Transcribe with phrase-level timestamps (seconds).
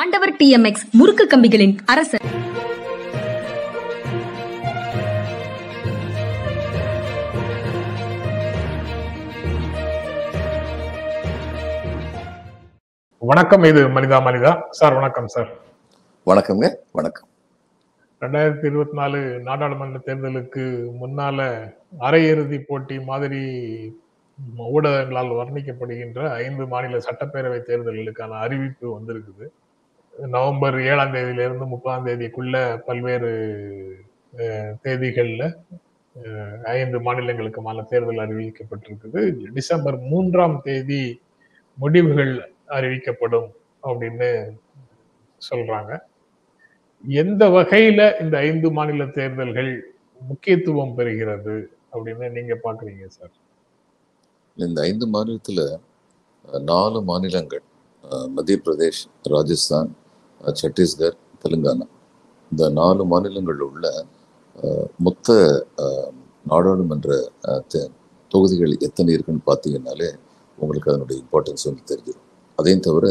[0.00, 2.22] ஆண்டவர் டிஎம்எக்ஸ் முறுக்கு கம்பிகளின் அரசர்.
[13.18, 14.62] வணக்கம் இது மனிதா மனிதா.
[14.70, 15.50] சார் வணக்கம் சார்.
[16.26, 17.28] வணக்கம்ங்க வணக்கம்.
[18.20, 21.50] ரெண்டாயிரத்தி இருபத்தி நாலு நாடாளுமன்ற தேர்தலுக்கு முன்னால
[22.00, 23.42] அரையிறுதி போட்டி மாதிரி
[24.58, 29.48] ஊடகங்களால் வர்ணிக்கப்படுகின்ற ஐந்து மாநில சட்டப்பேரவை தேர்தல்களுக்கான அறிவிப்பு வந்திருக்குது.
[30.16, 33.30] நவம்பர் ஏழாம் தேதியிலிருந்து முப்பதாம் தேதிக்குள்ள பல்வேறு
[34.34, 35.42] அஹ், தேதிகள்ல
[36.16, 39.20] அஹ், ஐந்து மாநிலங்களுக்குமான தேர்தல் அறிவிக்கப்பட்டிருக்குது.
[39.52, 41.02] டிசம்பர் மூன்றாம் தேதி
[41.78, 42.34] முடிவுகள்
[42.70, 43.48] அறிவிக்கப்படும்
[43.82, 44.28] அப்படின்னு
[45.42, 45.92] சொல்றாங்க.
[47.04, 49.70] எந்த வகையில இந்த ஐந்து மாநில தேர்தல்கள்
[50.20, 51.56] முக்கியத்துவம் பெறுகிறது
[51.92, 53.32] அப்படின்னு நீங்க பாக்குறீங்க சார்?
[54.56, 55.64] இந்த ஐந்து மாநிலத்தில்
[56.68, 57.64] நாலு மாநிலங்கள்
[58.34, 59.90] மத்திய பிரதேஷ் ராஜஸ்தான்
[60.42, 61.86] சத்தீஸ்கர் தெலுங்கானா
[62.50, 63.86] இந்த நாலு மாநிலங்களில் உள்ள
[64.98, 65.28] மொத்த
[66.46, 67.10] நாடாளுமன்ற
[67.72, 67.90] தே-
[68.30, 70.08] தொகுதிகள் எத்தனை இருக்குன்னு பார்த்தீங்கன்னாலே
[70.58, 72.26] உங்களுக்கு அதனுடைய இம்பார்ட்டன்ஸ் வந்து தெரிஞ்சிடும்.
[72.58, 73.06] அதையும் தவிர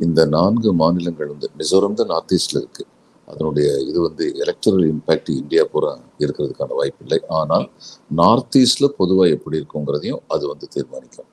[0.00, 2.88] இந்த நான்கு மாநிலங்கள் வந்து மிசோரம் தான் நார்த் ஈஸ்டில் இருக்குது
[3.28, 7.20] அதனுடைய இது வந்து எலக்ட்ரல் இம்பேக்ட் இந்தியா பூரா இருக்கிறதுக்கான வாய்ப்பு இல்லை.
[7.28, 7.66] ஆனால்
[8.10, 11.28] நார்த் ஈஸ்டில் பொதுவாக எப்படி இருக்குங்கிறதையும் அது வந்து தீர்மானிக்கும்.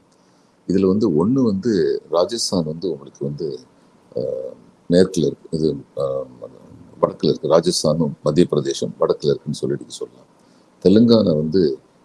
[0.68, 1.72] இதில் வந்து ஒன்று வந்து
[2.10, 3.48] ராஜஸ்தான் வந்து உங்களுக்கு வந்து
[4.90, 5.70] மேற்குல இருக்கு இது
[7.02, 10.30] வடக்குல இருக்கு ராஜஸ்தானும் மத்திய பிரதேசம் வடக்குல இருக்குன்னு சொல்லிட்டு சொல்லலாம்.
[10.86, 11.62] தெலுங்கானா வந்து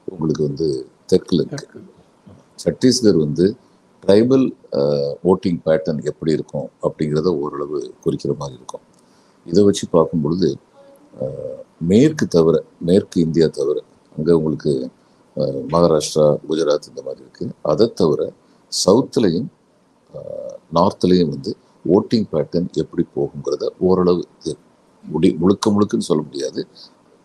[0.08, 0.68] உங்களுக்கு வந்து
[1.10, 1.80] தெற்குல இருக்கு.
[2.64, 3.46] சத்தீஸ்கர் வந்து
[4.02, 4.46] ட்ரைபல்
[5.30, 8.84] ஓட்டிங் பேட்டர்ன் எப்படி இருக்கும் அப்படிங்கிறத ஓரளவு குறிக்கிற மாதிரி இருக்கும்.
[9.46, 10.48] இதை வச்சு பார்க்கும் பொழுது
[11.90, 12.56] மேற்கு தவிர
[12.88, 13.78] மேற்கு இந்தியா தவிர
[14.16, 14.72] அங்கே உங்களுக்கு
[15.72, 17.46] மகாராஷ்டிரா குஜராத் இந்த மாதிரி இருக்கு.
[17.70, 18.20] அதை தவிர
[18.72, 19.48] சவுத்துலையும்
[20.77, 21.52] நார்த்லேயும் வந்து
[21.92, 24.24] ஓட்டிங் பேட்டர்ன் எப்படி போகுங்கிறத ஓரளவு
[25.08, 26.66] முடி முழுக்க முழுக்குன்னு சொல்ல முடியாது.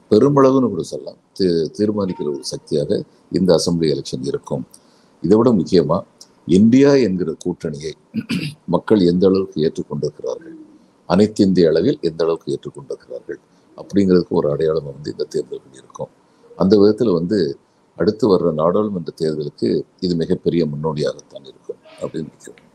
[0.09, 1.17] பெருமளவுன்னு கூட சொல்லலாம்.
[1.39, 4.67] தீ- தீர்மானிக்கிற ஒரு சக்தியாக இந்த அசம்பிளி எலெக்ஷன் இருக்கும்.
[5.21, 6.05] இதை விட முக்கியமாக
[6.45, 7.92] இந்தியா என்கிற கூட்டணியை
[8.65, 10.55] மக்கள் எந்த அளவுக்கு ஏற்றுக்கொண்டிருக்கிறார்கள்?
[11.05, 13.39] அனைத்து இந்திய அளவில் எந்த அளவுக்கு ஏற்றுக்கொண்டிருக்கிறார்கள்?
[13.77, 16.08] அப்படிங்கிறதுக்கு ஒரு அடையாளம் வந்து இந்த தேர்தல்கள் இருக்கும்.
[16.55, 17.58] அந்த விதத்தில் வந்து
[17.95, 22.67] அடுத்து வர்ற நாடாளுமன்ற தேர்தலுக்கு இது மிகப்பெரிய முன்னோடியாகத்தான் இருக்கும் அப்படின்னு நினைக்கிறேன்.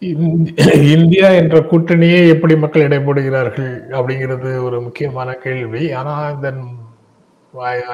[0.00, 5.82] இந்தியா என்ற கூட்டணியே எப்படி மக்கள் இடைப்படுகிறார்கள் அப்படிங்கிறது ஒரு முக்கியமான கேள்வி.
[5.92, 6.50] ஆனா இந்த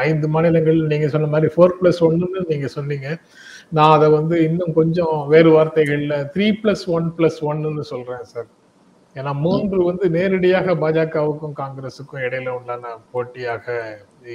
[0.04, 3.08] ஐந்து மாநிலங்கள் நீங்க சொன்ன மாதிரி ஃபோர் பிளஸ் ஒன்னு நீங்க சொன்னீங்க.
[3.76, 8.48] நான் அதை வந்து இன்னும் கொஞ்சம் வேறு வார்த்தைகள்ல த்ரீ பிளஸ் ஒன் பிளஸ் ஒன்னு சொல்றேன் சார்
[9.14, 13.64] ஏன்னா மூன்று வந்து நேரடியாக பாஜகவுக்கும் காங்கிரஸுக்கும் இடையில உண்டான போட்டியாக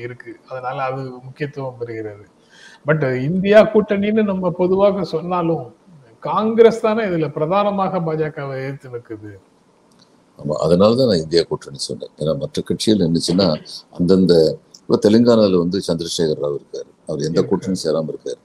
[0.04, 0.32] இருக்கு.
[0.50, 2.26] அதனால அது முக்கியத்துவம் பெறுகிறது.
[2.86, 5.66] பட் இந்தியா கூட்டணின்னு நம்ம பொதுவாக சொன்னாலும்
[6.24, 9.32] காங்கிரஸ் தானே இதுல பிரதானமாக பாஜகவை எதிர்த்து நிற்குது
[10.40, 12.12] ஆமா அதனால தான் நான் இந்தியா கூட்டணி சொன்னேன்.
[12.20, 13.48] ஏன்னா மற்ற கட்சிகள் இருந்துச்சுன்னா
[13.98, 14.34] அந்தந்த
[14.84, 16.90] இப்போ தெலுங்கானால வந்து சந்திரசேகர் ராவ் இருக்காரு.
[17.10, 18.40] அவர் எந்த கூட்டணி சேராம இருக்காரு.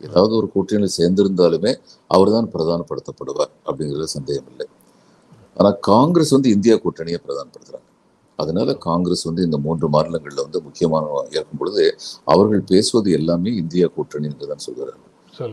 [0.00, 1.72] ஏதாவது ஒரு கூட்டணியில் சேர்ந்திருந்தாலுமே
[2.10, 4.66] அவர் தான் பிரதானப்படுத்தப்படுவார் அப்படிங்கிறது சந்தேகம் இல்லை
[5.56, 7.86] ஆனா காங்கிரஸ் வந்து இந்தியா கூட்டணியை பிரதானப்படுத்துறாங்க.
[8.38, 11.04] அதனால காங்கிரஸ் வந்து இந்த மூன்று மாநிலங்கள்ல வந்து முக்கியமான
[11.36, 11.84] இருக்கும் பொழுது
[12.34, 15.06] அவர்கள் பேசுவது எல்லாமே இந்தியா கூட்டணி என்று தான் சொல்கிறார்கள்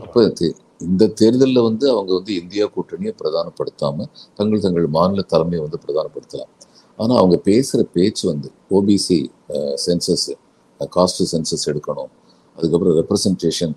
[0.05, 0.21] அப்போ
[0.81, 6.51] இந்த தேர்தலில் வந்து அவங்க வந்து இந்தியா கூட்டணியை பிரதானப்படுத்தாமல் தங்கள் தங்கள் மாநில தலைமையை வந்து பிரதானப்படுத்தலாம்.
[6.99, 9.17] ஆனா அவங்க பேசுகிற பேச்சு வந்து ஓபிசி
[9.85, 10.29] சென்சஸ்
[10.95, 12.11] காஸ்ட் சென்சஸ் எடுக்கணும்.
[12.57, 13.73] அதுக்கப்புறம் representation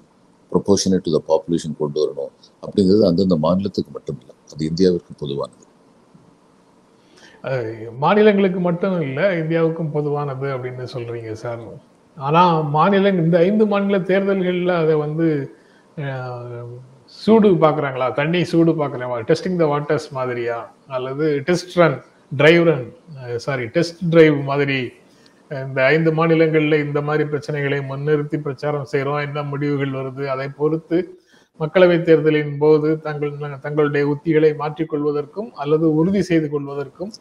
[0.52, 2.32] proportionate to the population கொண்டு வரணும்.
[2.62, 5.64] அப்படிங்கிறது அந்தந்த மாநிலத்துக்கு மட்டும் இல்லை அது இந்தியாவிற்கு பொதுவானது.
[8.02, 11.62] மாநிலங்களுக்கு மட்டும் இல்லை இந்தியாவுக்கும் பொதுவானது அப்படின்னு சொல்றீங்க சார்.
[12.16, 15.28] ஆனால் மாநிலம் இந்த ஐந்து மாநில தேர்தல்கள்ல அதை வந்து
[17.18, 20.58] சூடு பார்க்குறாங்களா தண்ணி சூடு பாக்குறாங்களா டெஸ்டிங் த வாட்டர்ஸ் மாதிரியா?
[20.96, 21.96] அல்லது test run
[22.32, 22.86] drive run
[23.46, 24.78] sorry test drive மாதிரி
[25.50, 30.24] இந்த ஐந்து மாநிலங்களில் இந்த மாதிரி பிரச்சனைகளை முன்னிறுத்தி பிரச்சாரம் செய்கிறோம் என்ன முடிவுகள் வருது?
[30.34, 30.98] அதை பொறுத்து
[31.60, 33.32] மக்களவை தேர்தலின் போது தங்கள்
[33.64, 37.12] தங்களுடைய உத்திகளை மாற்றிக்கொள்வதற்கும் அல்லது உறுதி செய்து கொள்வதற்கும்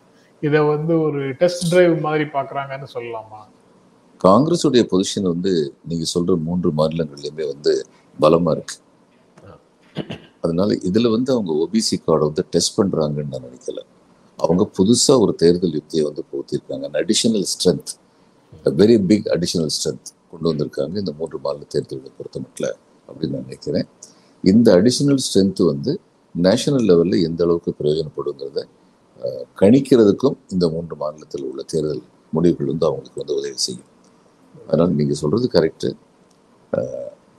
[0.43, 3.41] இதை வந்து ஒரு டெஸ்ட் டிரைவ் மாதிரி பார்க்குறாங்கன்னு சொல்லலாமா?
[4.21, 5.51] காங்கிரஸுடைய பொசிஷன் வந்து
[5.89, 7.73] நீங்க சொல்ற மூன்று மாநிலங்கள்லயுமே வந்து
[8.23, 8.75] பலமா இருக்கு.
[10.43, 13.79] அதனால இதுல வந்து அவங்க ஓபிசி கார்டை வந்து டெஸ்ட் பண்றாங்கன்னு நான் நினைக்கல.
[14.39, 17.91] அவங்க புதுசா ஒரு தேர்தல் யுக்தியை வந்து போத்திருக்காங்க additional strength
[18.81, 23.87] very big additional strength கொண்டு வந்திருக்காங்க இந்த மூன்று மாநில தேர்தல்களை பொறுத்த மட்டும் அப்படின்னு நான் நினைக்கிறேன்.
[24.43, 25.93] இந்த அடிஷனல் ஸ்ட்ரென்த் வந்து
[26.35, 28.59] நேஷனல் லெவலில் எந்த அளவுக்கு பிரயோஜனப்படுங்கிறத
[29.61, 32.03] கணிக்கிறதுக்கும் இந்த மூன்று மாநிலத்தில் உள்ள தேர்தல்
[32.35, 33.89] முடிவுகள் வந்து அவங்களுக்கு வந்து உதவி செய்யும்.
[34.67, 35.89] அதனால் நீங்கள் சொல்கிறது கரெக்டு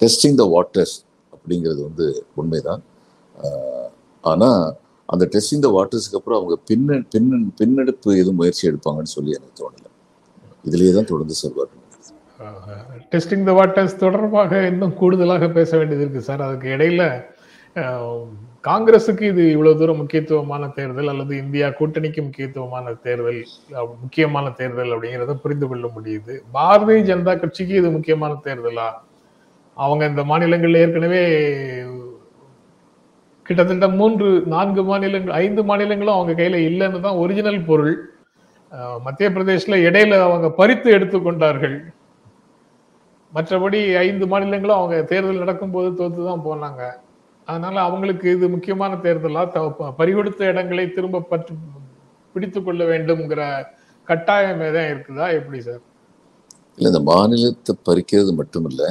[0.00, 0.94] டெஸ்டிங் த வாட்டர்ஸ்
[1.35, 2.06] அப்படிங்கிறது வந்து
[2.41, 2.82] உண்மைதான்.
[4.25, 4.62] ஆனால்
[5.08, 9.91] அந்த டெஸ்டிங் த வாட்டர்ஸ்க்கு அப்புறம் அவங்க பின்ன பின்ன பின்னெடுப்பு எதுவும் முயற்சி எடுப்பாங்கன்னு சொல்லி எனக்கு தோணலை.
[10.69, 11.79] இதுலேயே தான் தொடர்ந்து செல்வார்கள்
[13.12, 16.44] டெஸ்டிங் த வாட்டர்ஸ் தொடர்பாக இன்னும் கூடுதலாக பேச வேண்டியது இருக்கு சார்.
[16.46, 17.03] அதுக்கு இடையில
[18.69, 23.43] காங்கிரஸுக்கு இது இவ்வளவு தூரம் முக்கியத்துவமான தேர்தல் அல்லது இந்தியா கூட்டணிக்கு முக்கியத்துவமான தேர்தல்
[24.03, 26.35] முக்கியமான தேர்தல் அப்படிங்கிறத புரிந்து கொள்ள முடியுது.
[26.56, 28.88] பாரதிய ஜனதா கட்சிக்கு இது முக்கியமான தேர்தலா?
[29.81, 31.23] அவங்க இந்த மாநிலங்கள்ல ஏற்கனவே
[33.47, 37.94] கிட்டத்தட்ட மூன்று நான்கு மாநிலங்கள் ஐந்து மாநிலங்களும் அவங்க கையில இல்லைன்னு தான் ஒரிஜினல் பொருள்.
[39.06, 41.77] மத்திய பிரதேசில் இடையில அவங்க பறித்து எடுத்துக்கொண்டார்கள்
[43.32, 46.82] மற்றபடி ஐந்து மாநிலங்களும் அவங்க தேர்தல் நடக்கும்போது தோத்து தான் போனாங்க.
[47.49, 49.65] அதனால அவங்களுக்கு இது முக்கியமான தேர்தலா த-
[50.00, 51.55] பறிகொடுத்த இடங்களை திரும்ப பற்று
[52.35, 53.43] பிடித்து கொள்ள வேண்டும்ங்கிற
[54.09, 55.27] கட்டாயம் தான் இருக்குதா?
[55.41, 55.82] எப்படி சார்?
[56.79, 58.88] இல்லை இந்த மாநிலத்தை பறிக்கிறது மட்டுமில்லை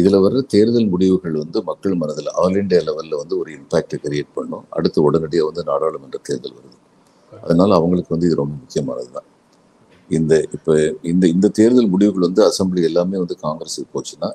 [0.00, 4.64] இதில் வர்ற தேர்தல் முடிவுகள் வந்து மக்கள் மனதில் ஆல் இண்டியா லெவலில் வந்து ஒரு இம்பாக்டை கிரியேட் பண்ணும்.
[4.76, 6.78] அடுத்து உடனடியாக வந்து நாடாளுமன்ற தேர்தல் வருது.
[7.32, 9.28] அதனால் அவங்களுக்கு வந்து இது ரொம்ப முக்கியமானது தான்
[10.10, 10.74] இந்த இப்போ
[11.12, 14.30] இந்த இந்த தேர்தல் முடிவுகள் வந்து அசெம்பிளி எல்லாமே வந்து காங்கிரஸுக்கு போச்சுன்னா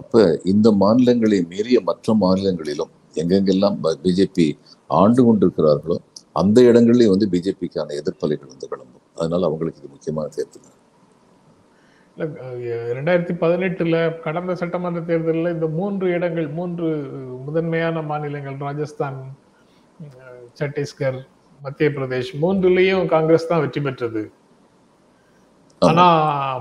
[0.00, 0.20] அப்போ
[0.52, 4.46] இந்த மாநிலங்களை மீறிய மற்ற மாநிலங்களிலும் எங்கெங்கெல்லாம் பிஜேபி
[4.90, 5.96] ஆண்டு கொண்டிருக்கிறார்களோ
[6.40, 9.06] அந்த இடங்கள்லேயும் வந்து பிஜேபிக்கான எதிர்ப்பலைகள் வந்து கிளம்பும்.
[9.18, 10.76] அதனால் அவங்களுக்கு இது முக்கியமான தேர்தல்.
[12.96, 16.88] ரெண்டாயிரத்தி பதினெட்டுல கடந்த சட்டமன்ற தேர்தலில் இந்த மூன்று இடங்கள் மூன்று
[17.46, 19.18] முதன்மையான மாநிலங்கள் ராஜஸ்தான்
[20.60, 21.18] சத்தீஸ்கர்
[21.60, 24.22] மத்திய பிரதேஷ் மூன்றுலயும் காங்கிரஸ் தான் வெற்றி பெற்றது.
[25.82, 26.06] ஆனா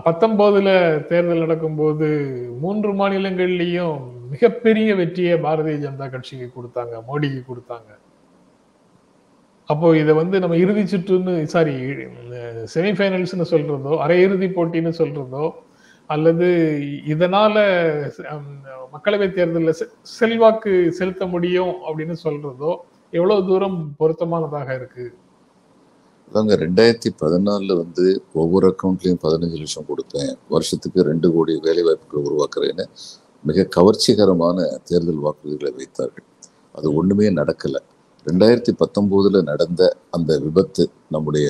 [0.07, 0.69] பத்தொன்பதுல
[1.11, 2.07] தேர்தல் நடக்கும்போது
[2.63, 3.97] மூன்று மாநிலங்கள்லயும்
[4.33, 7.89] மிகப்பெரிய வெற்றியை பாரதிய ஜனதா கட்சிக்கு கொடுத்தாங்க மோடிக்கு கொடுத்தாங்க
[9.69, 11.73] அப்போ இதை வந்து நம்ம இறுதி சுற்றுன்னு சாரி
[12.75, 15.45] செமிஃபைனல்ஸ்னு சொல்றதோ அரையிறுதி போட்டின்னு சொல்றதோ
[16.09, 16.47] அல்லது
[17.07, 17.55] இதனால
[18.93, 19.79] மக்களவை தேர்தலில்
[20.19, 22.71] செல்வாக்கு செலுத்த முடியும் அப்படின்னு சொல்றதோ
[23.13, 25.05] எவ்வளவு தூரம் பொருத்தமானதாக இருக்கு?
[26.27, 32.85] அதாங்க ரெண்டாயிரத்தி பதினாலில் வந்து ஒவ்வொரு அக்கௌண்ட்லேயும் பதினஞ்சு லட்சம் கொடுப்பேன் வருஷத்துக்கு ரெண்டு கோடி வேலை வாய்ப்புகளை உருவாக்குறேன்னு
[33.43, 36.27] மிக கவர்ச்சிகரமான தேர்தல் வாக்குறுதிகளை வைத்தார்கள்.
[36.75, 37.81] அது ஒன்றுமே நடக்கலை.
[38.27, 39.81] ரெண்டாயிரத்தி பத்தொம்போதில் நடந்த
[40.15, 40.83] அந்த விபத்து
[41.15, 41.47] நம்முடைய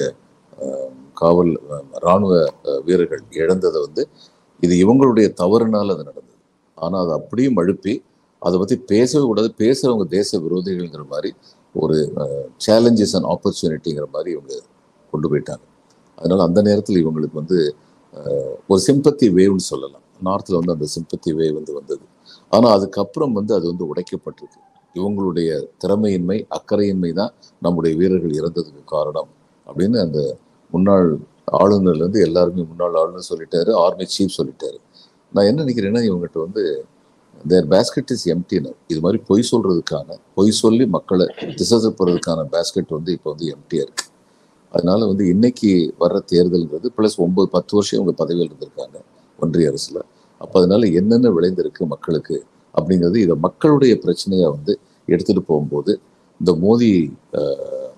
[1.22, 2.34] காவல் இராணுவ ராணுவ
[2.88, 4.04] வீரர்கள் இழந்ததை வந்து
[4.66, 6.36] இது இவங்களுடைய தவறுனால் அது நடந்தது.
[6.78, 7.94] ஆனால் அதை அப்படியும் அழுப்பி
[8.42, 9.50] அதை பற்றி பேசவே கூடாது.
[9.62, 11.32] பேசுறவங்க தேச விரோதிகள்ங்கிற மாதிரி
[11.76, 11.98] ஒரு
[12.66, 14.54] சேலஞ்சஸ் அண்ட் ஆப்பர்ச்சுனிட்டிங்கிற மாதிரி இவங்க
[15.14, 15.66] கொண்டு போயிட்டாங்க.
[16.18, 17.60] அதனால் அந்த நேரத்தில் இவங்களுக்கு வந்து
[18.72, 20.06] ஒரு சிம்பத்தி வேவ்னு சொல்லலாம்.
[20.28, 22.06] நார்த்தில் வந்து அந்த சிம்பத்தி வேவ் வந்து வந்தது.
[22.56, 24.62] ஆனால் அதுக்கப்புறம் வந்து அது வந்து உடைக்கப்பட்டிருக்கு.
[24.96, 25.50] இவங்களுடைய
[25.84, 29.30] திறமையின்மை அக்கறையின்மை தான் நம்முடைய வீரர்கள் இறந்ததுக்கு காரணம்
[29.68, 30.20] அப்படின்னு அந்த
[30.74, 31.10] முன்னாள்
[31.62, 34.78] ஆளுநர்ல இருந்து எல்லாருமே முன்னாள் ஆளுநர் சொல்லிட்டாரு ஆர்மி சீஃப் சொல்லிட்டாரு.
[35.34, 36.64] நான் என்ன நினைக்கிறேன்னா இவங்ககிட்ட வந்து
[37.46, 41.26] தேர் பேஸ்கெட் இஸ் எம்டின்னு இது மாதிரி பொய் சொல்றதுக்கான பொய் சொல்லி மக்களை
[41.60, 44.06] திசை திருப்புறதுக்கான பேஸ்கெட் வந்து இப்போ வந்து எம்டியா இருக்கு.
[44.72, 45.72] அதனால வந்து இன்னைக்கு
[46.04, 48.98] வர்ற தேர்தல்ன்றது ப்ளஸ் ஒன்பது பத்து வருஷம் இவங்க பதவியில் இருந்திருக்காங்க
[49.40, 50.00] ஒன்றிய அரசுல.
[50.42, 52.38] அப்போ அதனால என்னென்ன விளைந்திருக்கு மக்களுக்கு
[52.76, 54.74] அப்படிங்கிறது இதை மக்களுடைய பிரச்சனையை வந்து
[55.08, 55.94] எடுத்துட்டு போகும்போது
[56.42, 56.92] இந்த மோதி
[57.40, 57.92] அஹ்,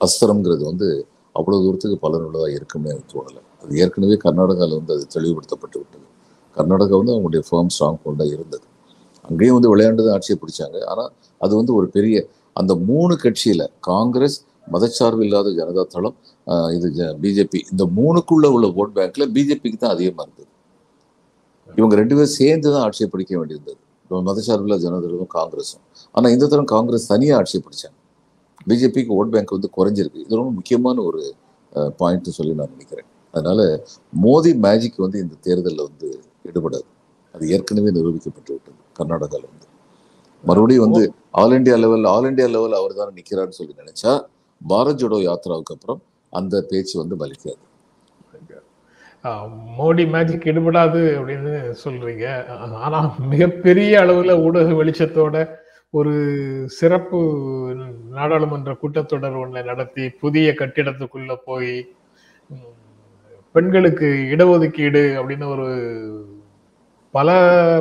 [0.00, 0.88] அஸ்திரம்ங்கிறது வந்து
[1.36, 3.42] அவ்வளவு தூரத்துக்கு பலனுள்ளதா இருக்கும்னு எனக்கு தோணலை.
[3.62, 6.06] அது ஏற்கனவே கர்நாடகாவில் வந்து அது தெளிவுபடுத்தப்பட்டு விட்டது.
[6.56, 8.66] கர்நாடகா வந்து அவங்களுடைய ஃபேர்ம் ஸ்ட்ராங் கொண்டாக இருந்தது.
[9.24, 10.78] அங்கேயும் வந்து விளையாண்டு தான் ஆட்சியை பிடிச்சாங்க.
[10.92, 11.10] ஆனால்
[11.40, 12.16] அது வந்து ஒரு பெரிய
[12.56, 14.38] அந்த மூணு கட்சியில காங்கிரஸ்
[14.74, 16.16] மதச்சார்பு இல்லாத ஜனதா தளம்
[16.76, 16.88] இது
[17.24, 20.50] பிஜேபி இந்த மூணுக்குள்ள உள்ள ஓட் பேங்க்ல பிஜேபிக்கு தான் அதிகமா இருந்தது.
[21.78, 23.80] இவங்க ரெண்டு பேரும் சேர்ந்து தான் ஆட்சியை பிடிக்க வேண்டியிருந்தது.
[24.04, 24.76] இப்ப மதச்சார்பில்லா
[25.36, 25.82] காங்கிரஸும்
[26.14, 27.96] ஆனா இந்த தரம் காங்கிரஸ் தனியா ஆட்சியை பிடிச்சாங்க.
[28.68, 30.20] பிஜேபிக்கு ஓட் பேங்க் வந்து குறைஞ்சிருக்கு.
[30.26, 31.22] இது ரொம்ப முக்கியமான ஒரு
[32.00, 33.08] பாயிண்ட் சொல்லி நான் நினைக்கிறேன்.
[33.34, 33.60] அதனால
[34.24, 36.08] மோதி மேஜிக் வந்து இந்த தேர்தலில் வந்து
[36.48, 36.86] ஈடுபடாது.
[37.34, 39.66] அது ஏற்கனவே நிரூபிக்கப்பட்டு விட்டது கர்நாடகாவில் வந்து.
[40.44, 41.02] மறுபடியும் வந்து
[41.42, 44.12] all India level all India level அவர் தான் நிற்கிறார்னு சொல்லி நினைச்சா
[44.60, 46.00] பாரத் ஜோடோ யாத்திராவுக்கு அப்புறம்
[46.32, 47.62] அந்த பேச்சு வந்து பலிக்காது.
[49.78, 51.52] மோடி மேஜிக் ஈடுபடாது அப்படின்னு
[51.84, 52.26] சொல்றீங்க.
[52.86, 55.36] ஆனா மிகப்பெரிய அளவுல ஊடக வெளிச்சத்தோட
[55.90, 56.12] ஒரு
[56.66, 57.18] சிறப்பு
[58.10, 61.74] நாடாளுமன்ற கூட்டத்தொடர் ஒன்றை நடத்தி புதிய கட்டிடத்துக்குள்ள போய்
[63.52, 65.68] பெண்களுக்கு இடஒதுக்கீடு அப்படின்னு ஒரு
[67.10, 67.28] பல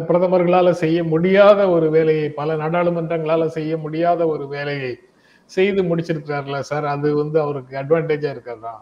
[0.07, 4.91] பிரதமர்களால செய்ய முடியாத ஒரு வேலையை பல நாடாளுமன்றங்களால செய்ய முடியாத ஒரு வேலையை
[5.45, 6.85] செய்து முடிச்சிருக்கிறார்ல சார்.
[6.85, 8.75] அது வந்து அவருக்கு அட்வான்டேஜா இருக்கிறதா?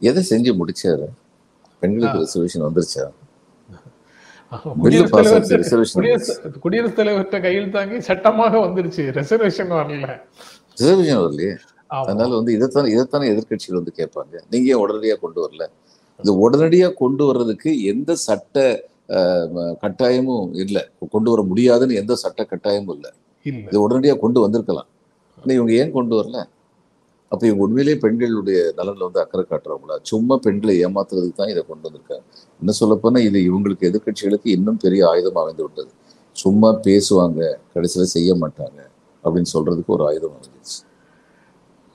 [0.00, 1.06] எதை செஞ்சு முடிச்சாரு?
[1.80, 3.04] பெண்களுக்கு ரிசர்வேஷன் வந்துருச்சா?
[6.62, 9.02] குடியரசுத் தலைவர்கிட்ட கையில் தாங்கி சட்டமாக வந்துருச்சு.
[9.18, 10.06] ரிசர்வேஷன் வரல.
[10.78, 11.54] ரிசர்வேஷன் வரலையே.
[12.00, 14.34] அதனால வந்து இதைத்தானே இதைத்தானே எதிர்க்கட்சிகள் வந்து கேட்பாங்க.
[14.52, 15.64] நீங்க உடனடியா கொண்டு வரல?
[16.20, 18.56] இது உடனடியா கொண்டு வர்றதுக்கு எந்த சட்ட
[19.82, 20.82] கட்டாயமும் இல்லை.
[21.14, 23.10] கொண்டு வர முடியாதுன்னு எந்த சட்ட கட்டாயமும் இல்லை.
[23.68, 24.88] இது உடனடியா கொண்டு வந்திருக்கலாம்.
[25.56, 26.38] இவங்க ஏன் கொண்டு வரல?
[27.32, 32.24] அப்ப இவங்க உண்மையிலேயே பெண்களுடைய நலன்ல வந்து அக்கறை காட்டுறவங்களா சும்மா பெண்களை ஏமாத்துறதுக்கு தான் இதை கொண்டு வந்திருக்காங்க.
[32.62, 35.90] என்ன சொல்லப்போனா இது இவங்களுக்கு எதிர்க்கட்சிகளுக்கு இன்னும் பெரிய ஆயுதம் அமைந்து விட்டது.
[36.36, 37.40] சும்மா பேசுவாங்க
[37.74, 38.78] கடைசியில செய்ய மாட்டாங்க
[39.24, 40.78] அப்படின்னு சொல்றதுக்கு ஒரு ஆயுதம் அமைஞ்சிருச்சு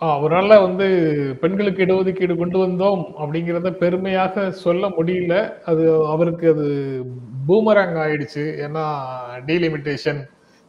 [0.02, 0.86] அவரால் வந்து
[1.42, 5.36] பெண்களுக்கு இடஒதுக்கீடு கொண்டு வந்தோம் அப்படிங்கிறத பெருமையாக சொல்ல முடியல.
[5.70, 6.66] அது அவருக்கு அது
[7.48, 8.44] பூமராங் ஆயிடுச்சு.
[8.66, 8.84] ஏன்னா
[9.50, 10.22] டீலிமிட்டேஷன்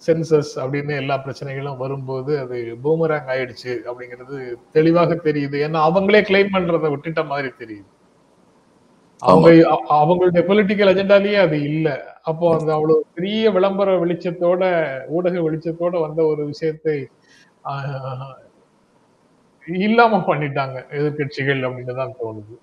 [0.02, 4.38] சென்சஸ் அப்படின்னு எல்லா பிரச்சனைகளும் வரும்போது அது பூமராங் ஆயிடுச்சு அப்படிங்கிறது
[4.72, 5.56] தெளிவாக தெரியுது.
[5.66, 7.88] ஏன்னா அவங்களே கிளைம் பண்றதை விட்டுட்ட மாதிரி தெரியுது.
[9.22, 9.48] அவங்க
[9.98, 11.88] அவங்களுடைய பொலிட்டிக்கல் அஜெண்டாலேயே அது இல்ல.
[12.22, 14.62] அப்போ அந்த அவ்வளவு பெரிய விளம்பர வெளிச்சத்தோட
[15.08, 16.96] ஊடக வெளிச்சத்தோட வந்த ஒரு விஷயத்தை
[19.68, 22.54] இல்லாம பண்ணிட்டாங்க எதிர்க்கட்சிகள் அப்படின்னு தான் தோணுது.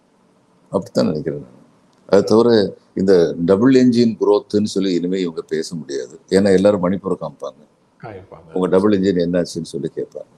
[0.71, 1.41] அப்படித்தான் நினைக்கிறேன்.
[1.41, 1.60] நான்.
[2.11, 2.49] அது தவிர
[3.01, 3.13] இந்த
[3.49, 6.15] டபுள் என்ஜின் குரோத்துன்னு சொல்லி இனிமே இவங்க பேச முடியாது.
[6.37, 7.61] ஏன்னா எல்லாரும் மணிப்புற காமிப்பாங்க.
[8.55, 10.31] உங்க டபுள் என்ஜின் என்னாச்சுன்னு சொல்லி கேட்பாங்க.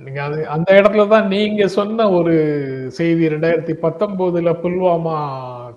[0.00, 2.32] நீங்க அது அந்த இடத்துல தான் நீங்க சொன்ன ஒரு
[2.96, 5.16] செய்தி ரெண்டாயிரத்தி பத்தொன்பதுல புல்வாமா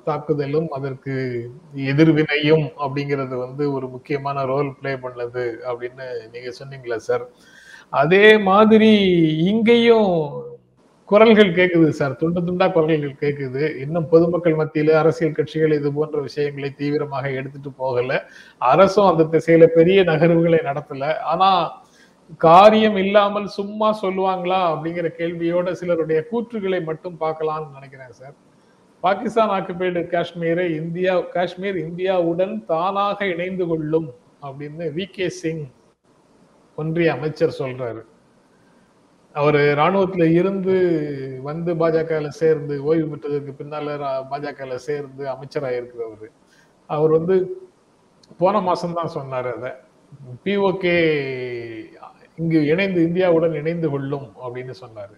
[0.08, 1.14] தாக்குதலும் அதற்கு
[1.92, 7.26] எதிர்வினையும் அப்படிங்கிறது வந்து ஒரு முக்கியமான ரோல் ப்ளே பண்ணது அப்படின்னு நீங்க சொன்னீங்களா சார்
[7.94, 8.92] அதே மாதிரி
[9.52, 10.14] இங்கேயும்
[11.10, 12.16] குரல்கள் கேட்குது சார்.
[12.16, 18.18] துண்டு துண்டா குரல்கள் கேட்குது இன்னும் பொதுமக்கள் மத்தியில அரசியல் கட்சிகள் இது போன்ற விஷயங்களை தீவிரமாக எடுத்துட்டு போகல.
[18.72, 21.12] அரசும் அந்த திசையில பெரிய நகர்வுகளை நடத்தல.
[21.34, 21.50] ஆனா
[22.38, 28.36] காரியம் இல்லாமல் சும்மா சொல்லுவாங்களா அப்படிங்கிற கேள்வியோட சிலருடைய கூற்றுகளை மட்டும் பார்க்கலாம்னு நினைக்கிறேன் சார்.
[29.04, 34.10] பாகிஸ்தான் ஆக்குபைடு காஷ்மீரை இந்தியா காஷ்மீர் இந்தியாவுடன் தானாக இணைந்து கொள்ளும்
[34.48, 35.66] அப்படின்னு வி கே சிங்
[36.76, 38.02] ஒன்றிய அமைச்சர் சொல்றாரு.
[39.40, 40.76] அவர் ராணுவத்துல இருந்து
[41.48, 43.98] வந்து பாஜகல சேர்ந்து ஓய்வு பெற்றதற்கு பின்னால
[44.32, 46.30] பாஜகல சேர்ந்து அமைச்சராக இருக்கிறவர்
[46.90, 47.36] அவர் வந்து
[48.38, 49.72] போன மாசம் தான் சொன்னார் அதை.
[50.46, 50.96] பிஓகே
[52.42, 55.16] இங்கு இணைந்து இந்தியாவுடன் இணைந்து கொள்ளும் அப்படின்னு சொன்னார்.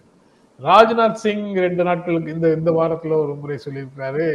[0.60, 4.28] ராஜ்நாத் சிங் ரெண்டு நாட்களுக்கு இந்த இந்த வாரத்துல ஒரு முறை சொல்லியிருக்காரு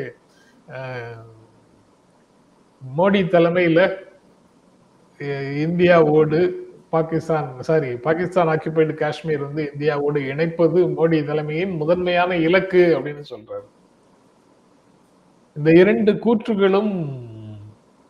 [2.82, 3.82] மோடி தலைமையில
[5.66, 6.40] இந்தியாவோடு
[6.96, 13.66] பாகிஸ்தான் சாரி பாகிஸ்தான் ஆக்கிபைடு காஷ்மீர் வந்து இந்தியாவோடு இணைப்பது மோடி தலைமையின் முதன்மையான இலக்கு அப்படின்னு சொல்றாரு.
[15.56, 16.92] இந்த இரண்டு கூற்றுகளும்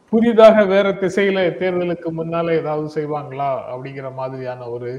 [0.09, 4.91] புதிதாக வேற திசையில தேர்தலுக்கு முன்னால ஏதாவது செய்வாங்களா அப்படிங்கிற மாதிரியான ஒரு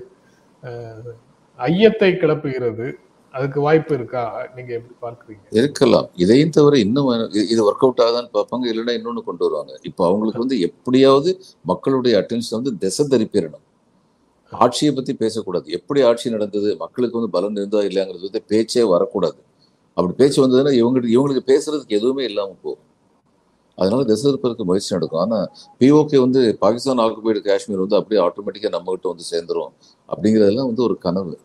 [0.63, 1.13] அஹ்,
[1.57, 2.93] ஐயத்தை கிளப்புகிறது.
[3.33, 4.49] அதுக்கு வாய்ப்பு இருக்கா?
[4.57, 5.47] நீங்க எப்படி பார்க்குறீங்க?
[5.51, 6.09] இருக்கலாம்.
[6.15, 9.79] இதையும் தவிர இன்னும் இது- ஒர்க் அவுட் ஆகுதான்னு பார்ப்பாங்க இல்லைன்னா இன்னொன்னு கொண்டு வருவாங்க.
[9.83, 13.65] இப்போ அவங்களுக்கு வந்து எப்படியாவது மக்களுடைய அட்டென்ஷன் வந்து திசை திருப்பிடணும்.
[14.51, 15.71] ஆட்சியை பத்தி பேசக்கூடாது.
[15.71, 19.37] எப்படி ஆட்சி நடந்தது மக்களுக்கு வந்து பலன் இருந்தா இல்லையாங்கிறது வந்து பேச்சே வரக்கூடாது.
[19.95, 22.85] அப்படி பேச்சு வந்ததுன்னா இவங்களுக்கு இவங்களுக்கு பேசுறதுக்கு எதுவுமே இல்லாம போகும்.
[23.77, 25.21] அதனால திசை திருப்பதற்கு முயற்சி நடக்கும்.
[25.21, 25.51] ஆனா
[25.81, 29.73] பிஓகே வந்து பாகிஸ்தான் ஆக்குபைடு காஷ்மீர் வந்து அப்படியே ஆட்டோமேட்டிக்கா நம்ம கிட்ட வந்து சேர்ந்துரும்.
[30.09, 31.39] அப்படிங்கிறதெல்லாம் வந்து ஒரு கனவு.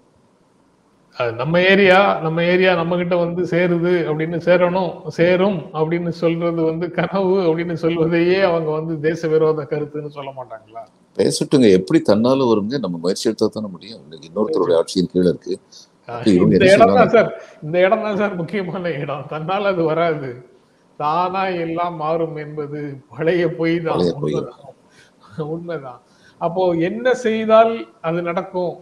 [1.40, 7.36] நம்ம ஏரியா நம்ம ஏரியா நம்ம கிட்ட வந்து சேருது அப்படின்னு சேரணும் சேரும் அப்படின்னு சொல்றது வந்து கனவு
[7.48, 10.84] அப்படின்னு சொல்வதையே அவங்க வந்து தேச விரோத கருத்துன்னு சொல்ல மாட்டாங்களா?
[11.18, 11.70] பேசட்டுங்க.
[11.78, 12.78] எப்படி தன்னால வருங்க?
[12.80, 15.56] நம்ம முயற்சி எடுத்தா தானே முடியும் இன்னொருத்தருடைய ஆட்சியின் கீழே இருக்கு.
[16.36, 17.12] இந்த இடம் தான்?
[17.16, 17.30] சார்.
[17.64, 19.26] இந்த இடம் தான் சார் முக்கியமான இடம்.
[19.34, 20.30] தன்னால அது வராது.
[21.00, 22.80] தானா எல்லாம் மாறும் என்பது
[23.12, 24.02] பழைய பொய் தான்.
[24.14, 24.64] உண்மைதான்.
[25.56, 26.00] உண்மைதான்.
[26.42, 28.74] அப்போ என்ன செய்தால் அது நடக்கும்?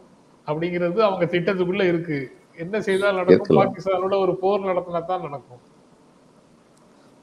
[0.50, 2.20] அப்படிங்கிறது அவங்க திட்டத்துக்குள்ள இருக்கு.
[2.64, 3.60] என்ன செய்தால் நடக்கும்.
[3.62, 5.62] பாகிஸ்தானோட ஒரு போர் நடத்தினா தான் நடக்கும்.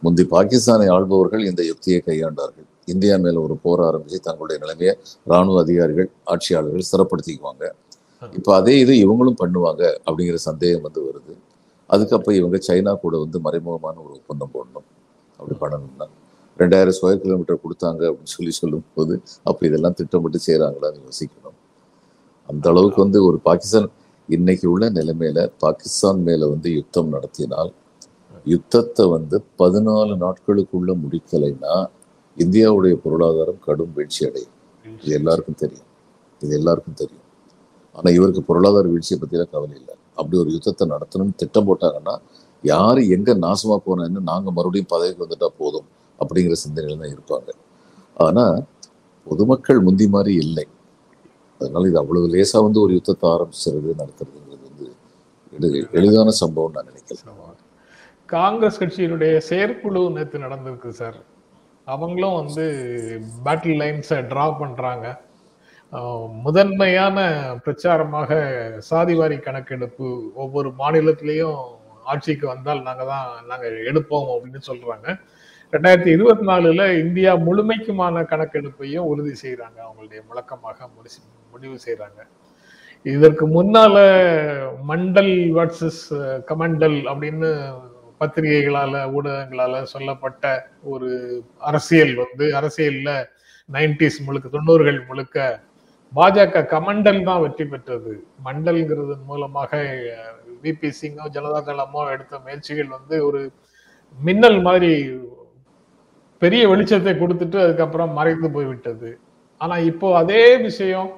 [0.05, 2.67] முந்தி பாகிஸ்தானை ஆள்பவர்கள் இந்த யுக்தியை கையாண்டார்கள்.
[2.93, 4.93] இந்தியா மேல ஒரு போர் ஆரம்பிச்சு தங்களுடைய நிலைமையை
[5.33, 7.65] ராணுவ அதிகாரிகள் ஆட்சியாளர்கள் சிறப்படுத்திக்குவாங்க.
[8.39, 11.35] இப்ப அதே இது இவங்களும் பண்ணுவாங்க அப்படிங்கிற சந்தேகம் வந்து வருது.
[11.95, 14.87] அதுக்கப்ப இவங்க சைனா கூட வந்து மறைமுகமான ஒரு ஒப்பந்தம் போடணும்.
[15.39, 16.07] அப்படி பண்ணணும்னா
[16.61, 19.15] ரெண்டாயிரம் ஸ்கொயர் கிலோமீட்டர் கொடுத்தாங்க அப்படின்னு சொல்லி சொல்லும் போது
[19.49, 21.46] அப்ப இதெல்லாம் திட்டமிட்டு செய்றாங்களான்னு யோசிக்கணும்.
[22.49, 23.89] அந்த அளவுக்கு வந்து ஒரு பாகிஸ்தான்
[24.29, 27.73] இன்னைக்கு உள்ள நிலைமையில பாகிஸ்தான் மேல வந்து யுத்தம் நடத்தினால்
[28.53, 31.75] யுத்தத்தை வந்து பதினாலு நாட்களுக்குள்ள முடிக்கலைன்னா
[32.37, 34.55] இந்தியாவுடைய பொருளாதாரம் கடும் வீழ்ச்சி அடையும்.
[34.85, 35.89] இது எல்லாருக்கும் தெரியும்.
[36.43, 37.25] இது எல்லாருக்கும் தெரியும்.
[37.97, 39.95] ஆனா இவருக்கு பொருளாதார வீழ்ச்சியை பத்திலாம் கவலை இல்லை.
[40.19, 42.15] அப்படி ஒரு யுத்தத்தை நடத்தணும்னு திட்டம் போட்டாங்கன்னா
[42.65, 45.89] யாரு எங்க நாசமா போனேன்னு நாங்க மறுபடியும் பதவிக்கு வந்துட்டா போதும்
[46.21, 47.49] அப்படிங்கிற சிந்தனையில தான் இருப்பாங்க.
[48.27, 48.45] ஆனா
[49.27, 50.67] பொதுமக்கள் முந்தி மாதிரி இல்லை.
[51.61, 54.97] அதனால இது அவ்வளவு லேசா வந்து ஒரு யுத்தத்தை ஆரம்பிச்சிருது நடத்துறதுங்கிறது வந்து
[55.61, 57.25] எளி- எளிதான சம்பவம் நான் நினைக்கிறேன்.
[58.27, 61.17] காங்கிரஸ் கட்சியினுடைய செயற்குழு நேற்று நடந்திருக்கு சார்.
[61.85, 62.63] அவங்களும் வந்து
[63.45, 65.21] பேட்டில் லைன்ஸை டிரா பண்றாங்க.
[66.43, 67.21] முதன்மையான
[67.65, 68.33] பிரச்சாரமாக
[68.91, 71.65] சாதிவாரி கணக்கெடுப்பு ஒவ்வொரு மாநிலத்திலையும்
[72.05, 75.21] ஆட்சிக்கு வந்தால் நாங்கள் தான் நாங்கள் எடுப்போம் அப்படின்னு சொல்றாங்க.
[75.77, 80.89] ரெண்டாயிரத்தி இருபத்தி நாலுல இந்தியா முழுமைக்குமான கணக்கெடுப்பையும் உறுதி செய்யறாங்க அவங்களுடைய முழக்கமாக
[81.53, 82.21] முடிவு செய்யறாங்க
[83.05, 83.97] இதற்கு முன்னால
[84.85, 86.05] மண்டல் வர்சஸ்
[86.45, 87.51] கமண்டல் அப்படின்னு
[88.21, 90.45] பத்திரிகைகளால ஊடகங்களால சொல்லப்பட்ட
[90.85, 91.11] ஒரு
[91.59, 93.11] அரசியல் வந்து அரசியல்ல
[93.69, 95.47] நைன்டிஸ் முழுக்க தொண்ணூறுகள் முழுக்க
[96.13, 98.13] பாஜக கமண்டல் தான் வெற்றி பெற்றது.
[98.45, 99.71] மண்டல்ங்கிறது மூலமாக
[100.63, 103.41] விபி சிங்கோ ஜனதா தளமோ எடுத்த முயற்சிகள் வந்து ஒரு
[104.19, 104.93] மின்னல் மாதிரி
[106.43, 109.11] பெரிய வெளிச்சத்தை கொடுத்துட்டு அதுக்கப்புறம் மறைந்து போய்விட்டது.
[109.61, 111.09] ஆனா இப்போ அதே விஷயம்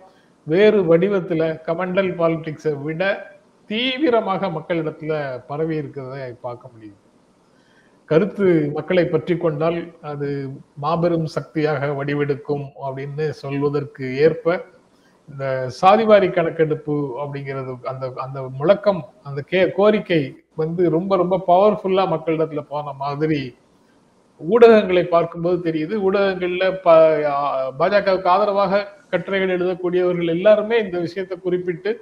[0.46, 3.02] வேறு வடிவத்துல கமண்டல் பாலிடிக்ஸை விட
[3.70, 5.12] தீவிரமாக மக்களிடத்துல
[5.48, 6.98] பரவி இருக்கிறத பார்க்க முடியுது.
[8.08, 8.46] கருத்து
[8.76, 9.78] மக்களை பற்றி கொண்டால்
[10.10, 10.28] அது
[10.84, 14.54] மாபெரும் சக்தியாக வடிவெடுக்கும் அப்படின்னு சொல்வதற்கு ஏற்ப
[15.28, 15.44] இந்த
[15.80, 20.20] சாதிவாரி கணக்கெடுப்பு அப்படிங்கிறது அந்த அந்த முழக்கம் அந்த கே கோரிக்கை
[20.54, 23.40] வந்து ரொம்ப ரொம்ப பவர்ஃபுல்லா மக்களிடத்துல போன மாதிரி
[24.40, 25.94] ஊடகங்களை பார்க்கும்போது தெரியுது.
[26.06, 26.94] ஊடகங்கள்ல ப
[27.80, 31.92] பாஜகவுக்கு ஆதரவாக கட்டுரைகள் எழுதக்கூடியவர்கள் எல்லாருமே இந்த விஷயத்தை குறிப்பிட்டு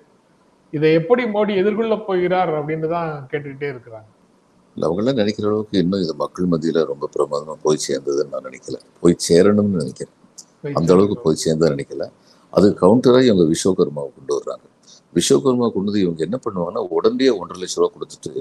[0.72, 4.08] இதை எப்படி மோடி எதிர்கொள்ள போகிறார் அப்படின்னு தான் கேட்டுக்கிட்டே இருக்கிறாங்க.
[4.76, 8.78] அவங்களாம் நினைக்கிற அளவுக்கு இன்னும் இது மக்கள் மத்தியில ரொம்ப பிரமாதமா போய் சேர்ந்ததுன்னு நான் நினைக்கல.
[9.02, 10.14] போய் சேரணும்னு நினைக்கிறேன்.
[10.78, 12.04] அந்த அளவுக்கு போய் சேர்ந்தா நினைக்கல.
[12.52, 14.64] அது கவுண்டராக இவங்க விஸ்வகர்மாவை கொண்டு வர்றாங்க.
[15.14, 18.32] விஸ்வகர்மா கொண்டு வந்து இவங்க என்ன பண்ணுவாங்கன்னா உடனே ஒன்றரை லட்ச ரூபா கொடுத்துட்டு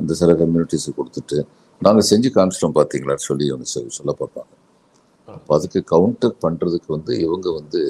[0.00, 1.38] அந்த சில கம்யூனிட்டிஸுக்கு கொடுத்துட்டு
[1.82, 4.50] நாங்கள் செஞ்சு காமிச்சிட்டோம் பார்த்தீங்களான்னு சொல்லி இவங்க சொ- சொல்ல பார்ப்பாங்க.
[5.26, 7.80] அப்போ அதுக்கு கவுண்டர் பண்ணுறதுக்கு வந்து இவங்க வந்து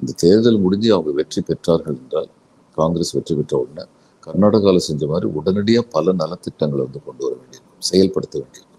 [0.00, 2.28] இந்த தேர்தல் முடிஞ்சு அவங்க வெற்றி பெற்றார்கள் என்றால்
[2.76, 3.88] காங்கிரஸ் வெற்றி பெற்ற உடனே
[4.26, 7.78] கர்நாடகாவில் செஞ்ச மாதிரி உடனடியாக பல நலத்திட்டங்களை வந்து கொண்டு வர வேண்டியிருக்கும்.
[7.78, 8.70] செயல்படுத்த வேண்டியிருக்கும்.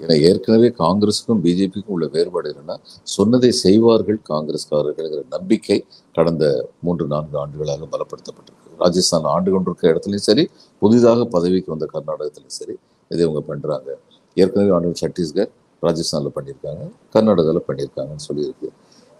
[0.00, 6.44] ஏன்னா ஏற்கனவே காங்கிரஸுக்கும் பிஜேபிக்கும் உள்ள வேறுபாடு என்னன்னா சொன்னதை செய்வார்கள் காங்கிரஸ்காரர்கள்ங்கிற நம்பிக்கை கடந்த
[6.82, 8.76] மூன்று நான்கு ஆண்டுகளாக பலப்படுத்தப்பட்டிருக்கு.
[8.78, 10.48] ராஜஸ்தான் ஆண்டு கொண்டிருக்க இடத்துலையும் சரி
[10.78, 12.76] புதிதாக பதவிக்கு வந்த கர்நாடகத்திலும் சரி
[13.10, 13.88] இதை இவங்க பண்ணுறாங்க
[14.36, 15.50] ஏற்கனவே ஆண்டு சத்தீஸ்கர்
[15.86, 16.82] ராஜஸ்தானில் பண்ணியிருக்காங்க
[17.14, 18.68] கர்நாடகாவில் பண்ணியிருக்காங்கன்னு சொல்லியிருக்கு.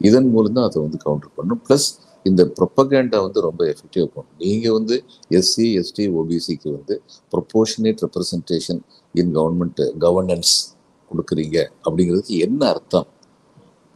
[0.08, 1.88] இதன் மூலம் தான் அதை வந்து கவுண்டர் பண்ணும் ப்ளஸ்
[2.28, 4.28] இந்த ப்ரொப்பகேண்டா வந்து ரொம்ப எஃபெக்டிவ் இருக்கும்.
[4.42, 4.96] நீங்கள் வந்து
[5.38, 6.94] எஸ்சி எஸ்டி ஓபிசிக்கு வந்து
[7.34, 8.80] proportionate representation
[9.20, 10.54] in government governance
[11.10, 13.08] கொடுக்குறீங்க அப்படிங்கிறதுக்கு என்ன அர்த்தம்?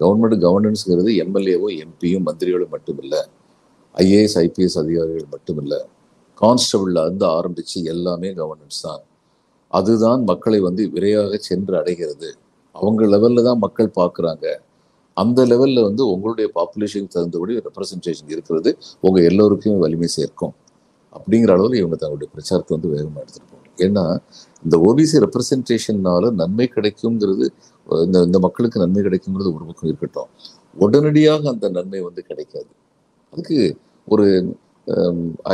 [0.01, 3.23] கவர்மெண்ட் கவர்னன்ஸுங்கிறது எம்எல்ஏவோ எம்பியும் மந்திரிகளும் இல்லை
[3.95, 5.81] ஐஏஎஸ் ஐபிஎஸ் அதிகாரிகள் மட்டுமில்லை.
[6.43, 9.03] கான்ஸ்டபிள்ல இருந்து ஆரம்பிச்சு எல்லாமே கவர்னன்ஸ் தான்.
[9.79, 12.29] அதுதான் மக்களை வந்து விரைவாக சென்று அடைகிறது.
[12.75, 14.47] அவங்க லெவலில் தான் மக்கள் பார்க்குறாங்க.
[15.17, 18.71] அந்த லெவலில் வந்து உங்களுடைய பாப்புலேஷனுக்கு தகுந்தபடி ரெப்ரசன்டேஷன் இருக்கிறது.
[19.07, 20.55] உங்கள் எல்லோருக்குமே வலிமை சேர்க்கும்.
[21.17, 24.05] அப்படிங்கிற அளவில் இவங்க தங்களுடைய பிரச்சாரத்தை வந்து வேகமாக எடுத்துகிட்டு போகணும் ஏன்னா
[24.65, 27.47] இந்த ஓபிசி ரெப்ரசன்டேஷன்னால நன்மை கிடைக்குங்கிறது
[28.07, 30.31] இந்த இந்த மக்களுக்கு நன்மை கிடைக்குங்கிறது ஒரு பக்கம் இருக்கட்டும்.
[30.85, 32.71] உடனடியாக அந்த நன்மை வந்து கிடைக்காது.
[33.33, 33.59] அதுக்கு
[34.09, 34.27] ஒரு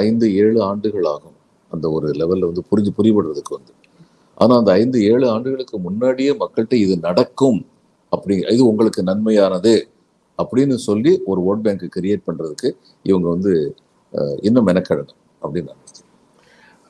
[0.05, 1.37] ஐந்து ஏழு ஆண்டுகள் ஆகும்.
[1.73, 3.73] அந்த ஒரு லெவலில் வந்து புரிஞ்சு புரிபடுறதுக்கு வந்து.
[4.40, 7.61] ஆனால் அந்த ஐந்து ஏழு ஆண்டுகளுக்கு முன்னாடியே மக்கள்கிட்ட இது நடக்கும்.
[8.12, 9.74] அப்படி இது உங்களுக்கு நன்மையானது
[10.38, 12.68] அப்படின்னு சொல்லி ஒரு ஓட் பேங்க் கிரியேட் பண்றதுக்கு
[13.11, 13.53] இவங்க வந்து
[14.48, 15.74] இன்னும் மெனக்கெடணும் அப்படின்னு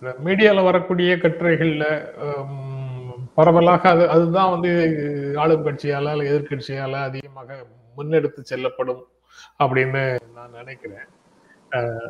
[0.03, 1.87] நான் மீடியால வரக்கூடிய கட்டுரைகள்ல
[3.39, 4.71] பரவலாக அது அதுதான் வந்து
[5.43, 7.59] ஆளும் கட்சியால் எதிர்கட்சியால் அதிகமாக
[7.97, 9.03] முன்னெடுத்து செல்லப்படும்
[9.63, 10.03] அப்படின்னு
[10.37, 11.09] நான் நினைக்கிறேன்.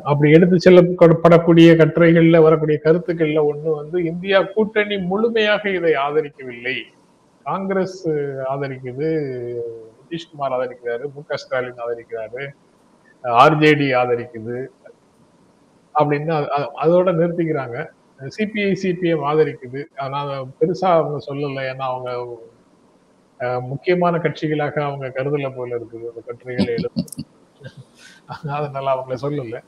[0.09, 6.75] அப்படி எடுத்து செல்லப்படக்கூடிய கட்டுரைகள்ல வரக்கூடிய கருத்துக்கள்ல ஒண்ணு வந்து இந்தியா கூட்டணி முழுமையாக இதை ஆதரிக்கவில்லை.
[7.45, 8.01] காங்கிரஸ்
[8.53, 9.07] ஆதரிக்குது
[9.99, 12.43] நிதிஷ்குமார் ஆதரிக்கிறாரு மு க ஸ்டாலின் ஆதரிக்கிறாரு
[13.43, 14.57] ஆர்ஜேடி ஆதரிக்குது
[15.95, 16.33] அப்படின்னு
[16.83, 17.77] அதோட நிறுத்திக்கிறாங்க.
[18.37, 19.81] CPI CPM ஆதரிக்குது.
[20.03, 21.63] ஆனால் பெருசா அவங்க சொல்லலை.
[21.71, 22.09] ஏன்னா அவங்க
[23.71, 26.05] முக்கியமான கட்சிகளாக அவங்க கருதல போல இருக்குது.
[26.11, 26.89] அந்த கட்டுரைகளை எழுத
[28.55, 29.59] அதனால அவங்கள சொல்லல.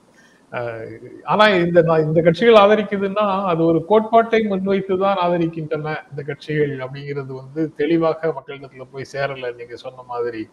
[1.33, 7.31] ஆனா இந்த நான் இந்த கட்சிகள் ஆதரிக்குதுன்னா அது ஒரு கோட்பாட்டை முன்வைத்து தான் ஆதரிக்கின்றன இந்த கட்சிகள் அப்படிங்கிறது
[7.41, 9.49] வந்து தெளிவாக மக்களிடத்துல போய் சேரல.
[9.59, 10.43] நீங்க சொன்ன மாதிரி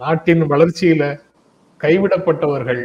[0.00, 1.04] நாட்டின் வளர்ச்சியில
[1.80, 2.82] கைவிடப்பட்டவர்கள்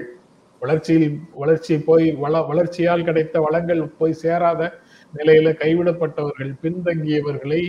[0.61, 4.61] வளர்ச்சியில் வளர்ச்சி போய் வள வளர்ச்சியால் கிடைத்த வளங்கள் போய் சேராத
[5.13, 7.63] நிலையில கைவிடப்பட்டவர்கள் பின்தங்கியவர்களை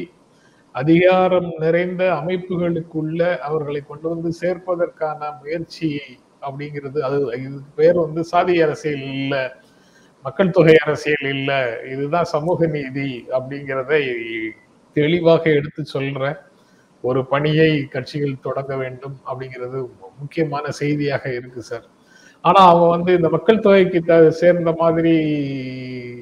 [0.74, 6.06] அதிகாரம் நிறைந்த அமைப்புகளுக்குள்ள அவர்களை கொண்டு வந்து சேர்ப்பதற்கான முயற்சியை
[6.48, 9.56] அப்படிங்கிறது அது இதுக்கு பேர் வந்து சாதி அரசியல் இல்ல
[10.22, 14.00] மக்கள் தொகை அரசியல் இல்ல இதுதான் சமூக நீதி அப்படிங்கிறதை
[14.92, 16.37] தெளிவாக எடுத்து சொல்ற
[17.02, 21.85] ஒரு பணியை கட்சிகள் தொடங்க வேண்டும் அப்படிங்கிறது முக்கியமான செய்தியாக இருக்கு சார்.
[22.40, 25.14] ஆனா அவங்க வந்து இந்த மக்கள் தொகைக்கு த- சேர்ந்த மாதிரி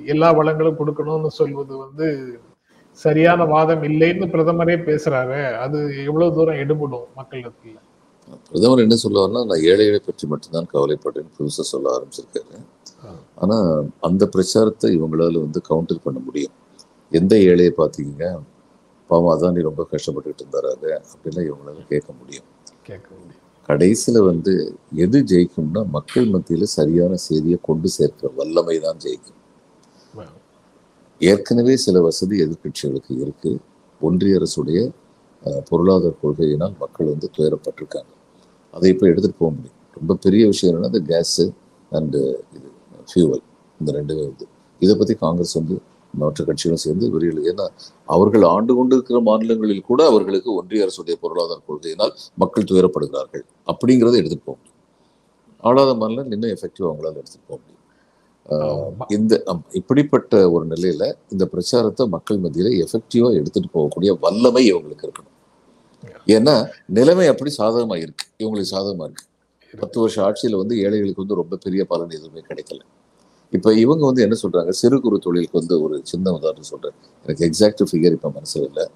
[0.07, 2.39] எல்லா வளங்களும் கொடுக்கணும்னு சொல்வது வந்து
[2.91, 5.55] சரியான வாதம் இல்லைன்னு பிரதமரே பேசுறாரு.
[5.55, 7.73] அது எவ்வளவு தூரம் எடுபடும் மக்களுக்கு?
[8.49, 12.59] பிரதமர் என்ன சொல்லுவாருன்னா நான் ஏழைகளை பற்றி மட்டும்தான் கவலைப்பட்டேன்னு புதுசாக சொல்ல ஆரம்பிச்சிருக்காரு.
[13.43, 13.57] ஆனா
[14.09, 16.55] அந்த பிரச்சாரத்தை இவங்களால வந்து கவுண்டர் பண்ண முடியும்.
[17.13, 18.23] எந்த ஏழையை பார்த்தீங்க
[19.11, 22.49] பாவம் அதானி ரொம்ப கஷ்டப்பட்டுட்டு இருந்தாரு அது அப்படிலாம் இவங்களால கேட்க முடியும்.
[23.69, 24.53] கடைசியில வந்து
[25.05, 29.41] எது ஜெயிக்கும்னா மக்கள் மத்தியில சரியான செய்தியை கொண்டு சேர்க்கிற வல்லமை தான் ஜெயிக்கும்.
[31.21, 33.53] ஏற்கனவே சில வசதி எதிர்க்கட்சிகளுக்கு இருக்கு.
[34.01, 34.79] ஒன்றிய அரசுடைய
[35.71, 38.13] பொருளாதார கொள்கையினால் மக்கள் வந்து துயரப்பட்டிருக்காங்க.
[38.75, 39.79] அதை இப்போ எடுத்துட்டு போக முடியும்.
[39.99, 41.45] ரொம்ப பெரிய விஷயம் என்னன்னா இந்த கேஸு
[41.93, 42.21] அண்டு
[42.57, 42.69] இது
[43.11, 43.45] ஃபியூவல்.
[43.81, 44.47] இந்த ரெண்டுமே வந்து
[44.85, 45.77] இதை பத்தி காங்கிரஸ் வந்து
[46.15, 47.67] மற்ற கட்சிகளும் சேர்ந்து விரியல் ஏன்னா
[48.15, 54.47] அவர்கள் ஆண்டு கொண்டு இருக்கிற மாநிலங்களில் கூட அவர்களுக்கு ஒன்றிய அரசுடைய பொருளாதார கொள்கையினால் மக்கள் துயரப்படுகிறார்கள் அப்படிங்கிறத எடுத்துட்டு
[54.49, 54.81] போக முடியும்.
[55.69, 57.81] ஆளாத மாநிலம் இன்னும் எஃபெக்டிவ் அவங்களால எடுத்துட்டு போக முடியும்.
[59.17, 59.35] இந்த
[59.81, 61.05] இப்படிப்பட்ட ஒரு நிலையில
[61.35, 65.34] இந்த பிரச்சாரத்தை மக்கள் மத்தியில எஃபெக்டிவா எடுத்துட்டு போகக்கூடிய வல்லமை இவங்களுக்கு இருக்கணும்.
[66.27, 68.27] ஏன்னா நிலைமை அப்படி சாதகமா இருக்கு.
[68.39, 69.25] இவங்களுக்கு சாதகமா இருக்கு.
[69.79, 72.81] பத்து வருஷம் ஆட்சியில வந்து ஏழைகளுக்கு வந்து ரொம்ப பெரிய பலன் எதுவுமே கிடைக்கல.
[73.51, 74.69] இப்ப இவங்க வந்து என்ன சொல்றாங்க?
[74.69, 76.93] சிறு குறு தொழிலுக்கு வந்து ஒரு சின்ன உதாரணம் சொல்றேன்.
[77.27, 78.87] எனக்கு எக்ஸாக்ட் ஃபிகர் இப்ப மனசில் இல்லை.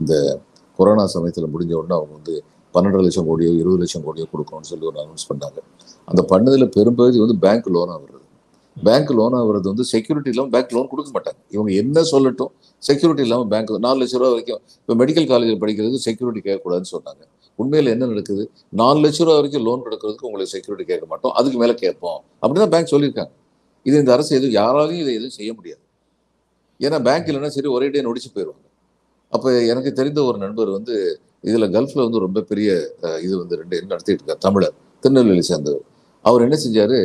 [0.00, 0.40] இந்த
[0.76, 5.00] கொரோனா சமயத்தில் முடிஞ்ச உடனே அவங்க வந்து பன்னெண்டு லட்சம் கோடியோ இருபது லட்சம் கோடியோ கொடுக்கணும்னு சொல்லி ஒரு
[5.00, 5.58] அனௌன்ஸ் பண்ணாங்க.
[6.04, 8.17] அந்த பண்ணதுல பெரும்பகுதி வந்து பேங்க் லோனாக வருது
[8.86, 11.40] பேங்க் லோன் ஆகுறது வந்து செக்யூரிட்டி இல்லாமல் பேங்க் லோன் கொடுக்க மாட்டாங்க.
[11.54, 12.52] இவங்க என்ன சொல்லட்டும்
[12.88, 17.22] செக்யூரிட்டி இல்லாமல் பேங்க் நாலு லட்ச ரூபா வரைக்கும் இப்போ மெடிக்கல் காலேஜில் படிக்கிறது செக்யூரிட்டி கேட்கக்கூடாதுன்னு சொன்னாங்க.
[17.62, 18.44] உண்மையில் என்ன நடக்குது?
[18.80, 21.34] நாலு லட்ச ரூபா வரைக்கும் லோன் கொடுக்கறதுக்கு உங்களுக்கு செக்யூரிட்டி கேட்க மாட்டோம்.
[21.40, 22.20] அதுக்கு மேலே கேட்போம்.
[22.42, 23.32] அப்படிதான் பேங்க் சொல்லியிருக்காங்க.
[23.88, 25.82] இது இந்த அரசு எதுவும் யாராலையும் இதை எதுவும் செய்ய முடியாது.
[26.86, 28.64] ஏன்னா பேங்க் இல்லைன்னா சரி ஒரே டே நொடிச்சு போயிடுவாங்க.
[29.34, 30.94] அப்போ எனக்கு தெரிந்த ஒரு நண்பர் வந்து
[31.48, 32.70] இதில் கல்ஃபில் வந்து ரொம்ப பெரிய
[33.24, 34.42] இது வந்து ரெண்டு நடத்திட்டு இருக்கார்?
[34.46, 34.76] தமிழர்.
[35.02, 35.84] திருநெல்வேலி சேர்ந்தவர்.
[36.28, 36.96] அவர் என்ன செஞ்சார்?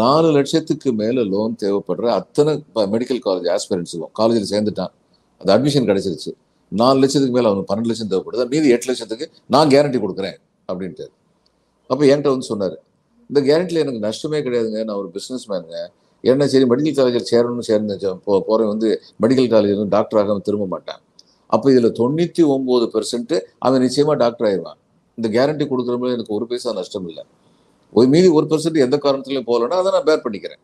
[0.00, 2.52] நாலு லட்சத்துக்கு மேலே லோன் தேவைப்படுற அத்தனை
[2.94, 4.92] மெடிக்கல் காலேஜ் ஆஸ்பிரன்ஸுக்கும் காலேஜில் சேர்ந்துட்டான்.
[5.40, 6.32] அது அட்மிஷன் கிடச்சிருச்சு.
[6.72, 8.44] நாலு லட்சத்துக்கு மேலே அவனுக்கு பன்னெண்டு லட்சம் தேவைப்படுது.
[8.52, 10.36] மீதி எட்டு லட்சத்துக்கு நான் கேரண்டி கொடுக்குறேன்
[10.70, 11.06] அப்படின்ட்டு
[11.90, 12.76] அப்போ என்கிட்ட வந்து சொன்னார்
[13.30, 14.80] இந்த கேரண்டியில் எனக்கு நஷ்டமே கிடையாதுங்க.
[14.88, 15.78] நான் ஒரு பிஸ்னஸ் மேனுங்க
[16.24, 17.94] என்ன சரி மெடிக்கல் காலேஜில் சேரணும்னு சேர்ந்து
[18.26, 18.88] போ போகிறேன் வந்து
[19.22, 21.00] மெடிக்கல் காலேஜில் வந்து டாக்டர் ஆகாம திரும்ப மாட்டான்.
[21.54, 23.36] அப்போ இதில் தொண்ணூற்றி ஒம்பது பெர்சன்ட்டு
[23.66, 24.78] அவன் நிச்சயமாக டாக்டர் ஆயிடுவான்.
[25.18, 27.24] இந்த கேரண்டி கொடுக்குறப்ப எனக்கு ஒரு பைசா நஷ்டம் இல்லை.
[27.96, 30.60] ஒரு மீதி ஒரு பெர்சன்ட் எந்த காரணத்துலையும் போகலன்னா அதை நான் பேர் பண்ணிக்கிறேன்.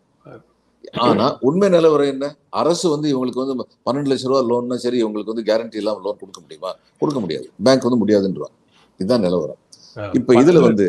[1.06, 2.24] ஆனா உண்மை நிலவரம் என்ன?
[2.60, 3.54] அரசு வந்து இவங்களுக்கு வந்து
[3.86, 6.70] பன்னெண்டு லட்ச ரூபா லோன்னா சரி இவங்களுக்கு வந்து கேரண்டி இல்லாம லோன் கொடுக்க முடியுமா?
[7.00, 7.46] கொடுக்க முடியாது.
[7.66, 8.54] பேங்க் வந்து முடியாதுன்றான்.
[9.00, 9.60] இதுதான் நிலவரம்
[10.18, 10.86] இப்ப இதுல வந்து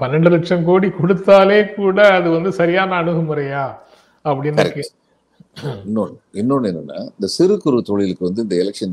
[0.00, 3.64] பன்னெண்டு லட்சம் கோடி கொடுத்தாலே கூட அது வந்து சரியான அணுகுமுறையா?
[4.24, 4.84] அப்படின்னு
[5.86, 8.92] இன்னொன்னு இன்னொன்னு என்னன்னா இந்த சிறு குறு தொழிலுக்கு வந்து இந்த எலெக்ஷன்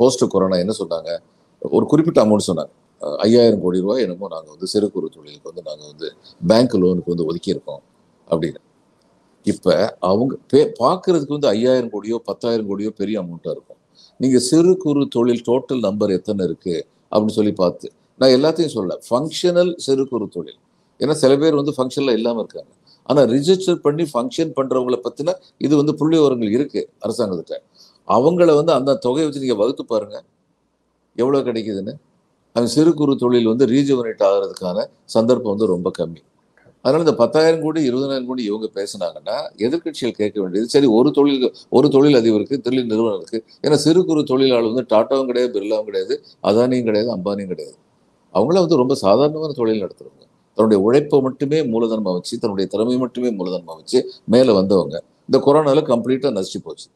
[0.00, 1.10] போஸ்ட் கொரோனா என்ன சொன்னாங்க?
[1.62, 2.72] ஒரு குறிப்பிட்ட அமௌண்ட் சொன்னாங்க.
[3.00, 6.12] ஐயாயிரம் கோடி ரூபாய் என்னமோ நாங்க வந்து சிறு குறு தொழிலுக்கு வந்து நாங்க வந்து
[6.46, 7.82] பேங்க் லோனுக்கு வந்து ஒதுக்கி இருக்கோம்
[8.30, 8.56] அப்படின்னு.
[9.42, 13.76] இப்ப அவங்க பே- பார்க்கறதுக்கு வந்து ஐயாயிரம் கோடியோ பத்தாயிரம் கோடியோ பெரிய அமௌண்ட்டா இருக்கும்.
[14.18, 19.76] நீங்க சிறு குறு தொழில் டோட்டல் நம்பர் எத்தனை இருக்கு அப்படின்னு சொல்லி பார்த்து நான் எல்லாத்தையும் சொல்ல ஃபங்க்ஷனல்
[19.76, 20.56] சிறு குறு தொழில்.
[20.98, 22.76] ஏன்னா சில பேர் வந்து ஃபங்க்ஷன்ல இல்லாமல் இருக்காங்க.
[23.04, 27.56] ஆனா ரிஜிஸ்டர் பண்ணி ஃபங்க்ஷன் பண்ணுறவங்களை பத்தின இது வந்து புள்ளி விவரங்கள் இருக்கு அரசாங்கத்திட்ட.
[28.08, 30.24] அவங்கள வந்து அந்த தொகையை வச்சு நீங்க வகுத்து பாருங்க.
[31.16, 31.94] எவ்வளவு கிடைக்குதுன்னு?
[32.58, 36.22] அந்த சிறு குறு தொழில் வந்து ரீஜுவனேட் ஆகிறதுக்கான சந்தர்ப்பம் வந்து ரொம்ப கம்மி.
[36.84, 41.86] அதனால இந்த பத்தாயிரம் கோடி இருபதாயிரம் கோடி இவங்க பேசுனாங்கன்னா எதிர்க்கட்சிகள் கேட்க வேண்டியது சரி ஒரு தொழில் ஒரு
[41.94, 46.14] தொழில் அதிபருக்கு தொழில் நிறுவனம் இருக்கு ஏன்னா சிறு குறு தொழிலாளர் வந்து டாட்டாவும் கிடையாது பிர்லாவும் கிடையாது
[46.50, 47.76] அதானியும் கிடையாது அம்பானியும் கிடையாது.
[48.34, 50.24] அவங்கள வந்து ரொம்ப சாதாரணமான தொழில் நடத்துறவங்க.
[50.58, 53.98] தன்னுடைய உழைப்பை மட்டுமே மூலதனமாக வச்சு தன்னுடைய திறமையை மட்டுமே மூலதனமாக வச்சு
[54.34, 54.96] மேலே வந்தவங்க.
[55.28, 56.88] இந்த கொரோனாவில் கம்ப்ளீட்டாக நசிச்சு போச்சு.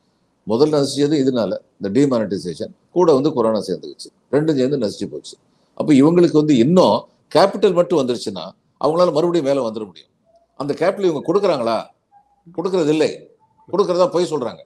[0.50, 4.08] முதல்ல நசிச்சது இதனால இந்த டிமானிட்டைசேஷன் கூட வந்து கொரோனா சேர்ந்துக்குச்சு.
[4.34, 5.34] ரெண்டும் சேர்ந்து நசிச்சு போச்சு.
[5.78, 6.96] அப்போ இவங்களுக்கு வந்து இன்னும்
[7.34, 8.44] கேபிட்டல் மட்டும் வந்துருச்சுன்னா
[8.82, 10.10] அவங்களால மறுபடியும் மேலே வந்துட முடியும்.
[10.60, 11.76] அந்த கேபிட்டல் இவங்க கொடுக்குறாங்களா?
[12.56, 13.10] கொடுக்கறது இல்லை
[13.72, 14.62] கொடுக்கறதா போய் சொல்றாங்க.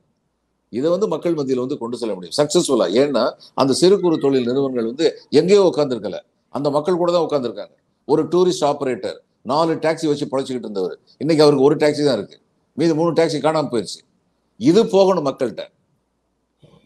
[0.72, 2.36] இதை வந்து மக்கள் மத்தியில் வந்து கொண்டு செல்ல முடியும்.
[2.38, 3.24] சக்ஸஸ்ஃபுல்லாக ஏன்னா
[3.60, 5.06] அந்த சிறு குறு தொழில் நிறுவனங்கள் வந்து
[5.40, 6.18] எங்கேயோ உட்காந்துருக்கல
[6.56, 7.74] அந்த மக்கள் கூட தான் உட்காந்துருக்காங்க
[8.12, 9.18] ஒரு டூரிஸ்ட் ஆப்ரேட்டர்
[9.50, 10.94] நாலு டாக்ஸி வச்சு பழச்சிக்கிட்டு இருந்தவர்.
[11.22, 12.36] இன்னைக்கு அவருக்கு ஒரு டாக்ஸி தான் இருக்கு.
[12.78, 14.00] மீது மூணு டாக்ஸி காணாமல் போயிடுச்சு
[14.60, 15.64] இது போகணும் மக்கள்கிட்ட.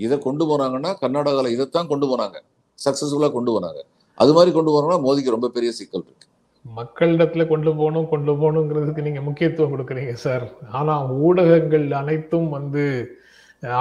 [0.04, 2.36] இதை கொண்டு போனாங்கன்னா கர்நாடகாவில் இதைத்தான் கொண்டு போனாங்க.
[2.78, 3.80] சக்ஸஸ்ஃபுல்லாக கொண்டு போனாங்க.
[4.20, 6.26] அது மாதிரி கொண்டு போனாங்கன்னா மோதிக்கு ரொம்ப பெரிய சிக்கல் இருக்கு.
[6.64, 10.44] மக்களிடத்துல கொண்டு போகணும் கொண்டு போகணுங்கிறதுக்கு நீங்க முக்கியத்துவம் கொடுக்குறீங்க சார்.
[10.78, 10.94] ஆனா
[11.26, 12.84] ஊடகங்கள் அனைத்தும் வந்து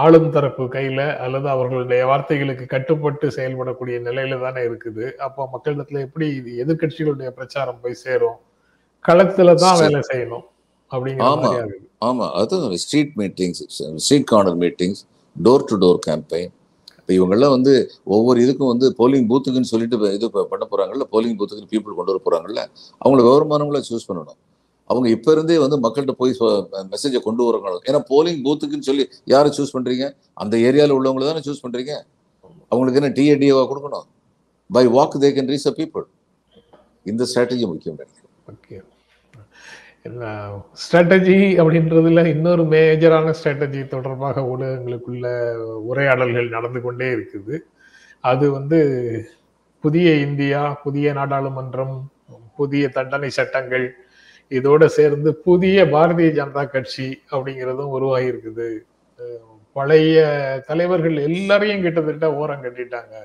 [0.04, 5.06] ஆளும் தரப்பு கையில அல்லது அவர்களுடைய வார்த்தைகளுக்கு கட்டுப்பட்டு செயல்படக்கூடிய நிலையில தானே இருக்குது.
[5.25, 8.39] அப்போ மக்களிடத்துல எப்படி இது எதிர்க்கட்சிகளுடைய பிரச்சாரம் போய் சேரும்?
[9.06, 9.78] களத்துல தான்.
[9.84, 10.45] வேலை செய்யணும்
[10.91, 11.28] அப்படிங்கிற
[12.10, 12.25] ஆமா.
[12.41, 13.62] அது street meetings
[14.04, 15.02] street corner meetings
[15.36, 16.52] door to door campaign
[17.10, 17.72] இப்போ இவங்கெல்லாம் வந்து
[18.15, 22.62] ஒவ்வொரு இதுக்கும் வந்து போலிங் பூத்துக்குன்னு சொல்லிட்டு இது பண்ண போகிறாங்கல்ல போலிங் பூத்துக்குன்னு பீப்புள் கொண்டு வர போகிறாங்கல்ல
[23.02, 24.38] அவங்கள விவரமானவங்கள சூஸ் பண்ணணும்.
[24.89, 26.34] அவங்க இப்போ இருந்தே வந்து மக்கள்கிட்ட போய்
[26.91, 30.06] மெசேஜை கொண்டு வரணும் ஏன்னா போலிங் பூத்துக்குன்னு சொல்லி யாரை சூஸ் பண்ணுறீங்க
[30.43, 31.93] அந்த ஏரியாவில் உள்ளவங்கள தானே சூஸ் பண்ணுறீங்க
[32.72, 34.08] அவங்களுக்கு என்ன டிஏடிஏவா கொடுக்கணும்?
[34.69, 36.06] By walk they can reach a people
[37.06, 38.78] இந்த ஸ்ட்ராட்டஜி முக்கியம் நினைக்கிறேன் ஓகே
[40.82, 45.28] ஸ்ட்ராட்டஜி அப்படின்றதுல இன்னொரு மேஜரான ஸ்ட்ராட்டஜி தொடர்பாக ஊடகங்களுக்குள்ள
[45.89, 47.56] உரையாடல்கள் நடந்து கொண்டே இருக்குது.
[48.24, 48.80] அது வந்து
[49.84, 51.95] புதிய இந்தியா புதிய நாடாளுமன்றம்
[52.60, 53.86] புதிய தண்டனை சட்டங்கள்
[54.52, 58.69] இதோட சேர்ந்து புதிய பாரதிய ஜனதா கட்சி அப்படிங்கிறதும் உருவாகி இருக்குது
[59.76, 60.19] பழைய
[60.69, 63.15] தலைவர்கள் எல்லாரையும் கிட்டத்தட்ட ஓரம் கட்டிட்டாங்க.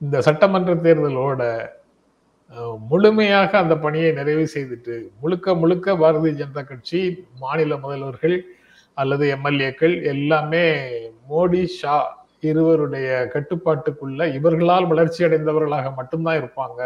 [0.00, 1.42] இந்த சட்டமன்ற தேர்தலோட
[2.90, 7.00] முழுமையாக அந்த பணியை நிறைவு செய்துட்டு முழுக்க முழுக்க பாரதிய ஜனதா கட்சி
[7.40, 8.36] மாநில முதல்வர்கள்
[8.96, 10.66] அல்லது எம்எல்ஏக்கள் எல்லாமே
[11.30, 11.96] மோடி ஷா
[12.50, 16.80] இருவருடைய கட்டுப்பாட்டுக்குள்ள இவர்களால் வளர்ச்சி அடைந்தவர்களாக மட்டும்தான் இருப்பாங்க.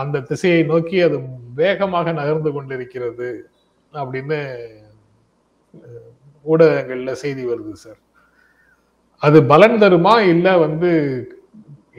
[0.00, 1.18] அந்த திசையை நோக்கி அது
[1.60, 3.28] வேகமாக நகர்ந்து கொண்டிருக்கிறது
[3.92, 4.38] அப்படின்னு
[6.46, 8.00] ஊடகங்கள்ல செய்தி வருது சார்.
[9.22, 10.14] அது பலன் தருமா?
[10.34, 10.90] இல்ல வந்து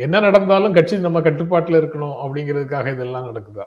[0.06, 3.66] என்ன நடந்தாலும் கட்சி நம்ம கட்டுப்பாட்டில் இருக்கணும் அப்படிங்கிறதுக்காக இதெல்லாம் நடக்குதா?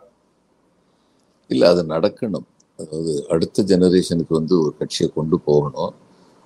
[1.51, 2.47] இல்லை அது நடக்கணும்.
[2.79, 5.93] அதாவது அடுத்த ஜெனரேஷனுக்கு வந்து ஒரு கட்சியை கொண்டு போகணும்.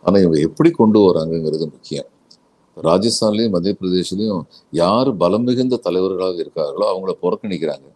[0.04, 2.08] ஆனால் இவங்க எப்படி கொண்டு வராங்கங்கிறது முக்கியம்.
[2.76, 4.42] ராஜஸ்தான்லேயும் மத்திய பிரதேஷ்லயும்
[4.80, 7.86] யார் பலம் மிகுந்த தலைவர்களாக இருக்கார்களோ அவங்கள புறக்கணிக்கிறாங்க.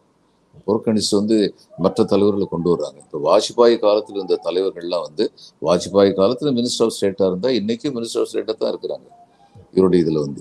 [0.68, 1.37] புறக்கணிச்சு வந்து
[1.85, 2.98] மற்ற தலைவர்களை கொண்டு வர்றாங்க.
[3.07, 5.24] இப்போ வாஜ்பாய் காலத்தில் இருந்த தலைவர்கள்லாம் வந்து
[5.68, 9.09] வாஜ்பாய் காலத்தில் மினிஸ்டர் ஆஃப் ஸ்டேட்டாக இருந்தால் இன்றைக்கும் மினிஸ்டர் ஆஃப் ஸ்டேட்டாக தான் இருக்கிறாங்க.
[9.76, 10.40] இவருடைய இதில் வந்து.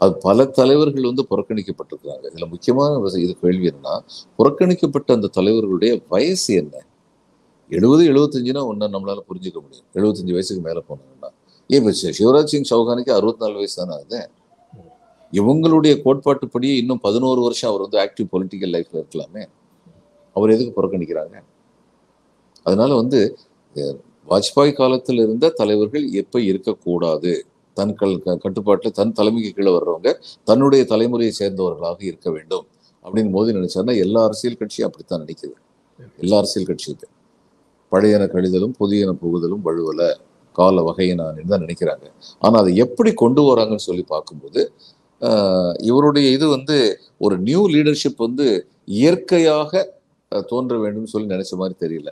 [0.00, 2.24] அது பல தலைவர்கள் வந்து புறக்கணிக்கப்பட்டிருக்கிறாங்க.
[2.32, 3.94] இதில் முக்கியமான இது கேள்வி என்னன்னா
[4.38, 6.74] புறக்கணிக்கப்பட்ட அந்த தலைவர்களுடைய வயசு என்ன?
[7.70, 9.86] எழுபது எழுபத்தஞ்சுனா ஒன்றா நம்மளால் புரிஞ்சுக்க முடியும்.
[9.98, 11.30] எழுபத்தஞ்சு வயசுக்கு மேலே போனாங்கன்னா.
[11.70, 14.20] ஏன் இப்போ சிவராஜ் சிங் சௌகானுக்கு அறுபத்தி நாலு வயசு தானே ஆகுது
[15.32, 19.42] இவங்களுடைய கோட்பாட்டுப்படியே இன்னும் பதினோரு வருஷம் அவர் வந்து ஆக்டிவ் பொலிட்டிக்கல் லைஃப்ல இருக்கலாமே.
[20.36, 21.36] அவர் எதுக்கு புறக்கணிக்கிறாங்க?
[22.66, 23.20] அதனால வந்து
[24.28, 27.32] வாஜ்பாய் காலத்தில் இருந்த தலைவர்கள் எப்போ இருக்கக்கூடாது?
[27.80, 30.14] தன் கல் க- தன் தலைமைக்கு கீழே வர்றவங்க
[30.44, 32.66] தன்னுடைய தலைமுறையை சேர்ந்தவர்களாக இருக்க வேண்டும்.
[33.04, 35.56] அப்படின்னு மோதி நினைச்சாருன்னா எல்லா அரசியல் கட்சியும் அப்படித்தான் நினைக்குது.
[36.18, 37.08] எல்லா அரசியல் கட்சியுமே.
[37.88, 40.14] பழையன கழிதலும் புதியன புகுதலும் வலுவல
[40.52, 42.06] கால வகையினான்னு தான் நினைக்கிறாங்க.
[42.38, 44.72] ஆனால் அதை எப்படி கொண்டு வராங்கன்னு சொல்லி பார்க்கும்போது
[45.78, 49.98] இவருடைய இது வந்து ஒரு நியூ லீடர்ஷிப் வந்து இயற்கையாக
[50.46, 52.08] தோன்ற வேண்டும்னு சொல்லி நினைச்ச மாதிரி தெரியல.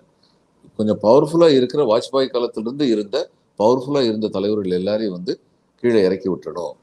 [0.76, 5.40] கொஞ்சம் பவர்ஃபுல்லாக இருக்கிற வாஜ்பாய் காலத்திலிருந்து இருந்த பவர்ஃபுல்லாக இருந்த தலைவர்கள் எல்லாரையும் வந்து
[5.82, 6.74] கீழே இறக்கி விட்டுடும்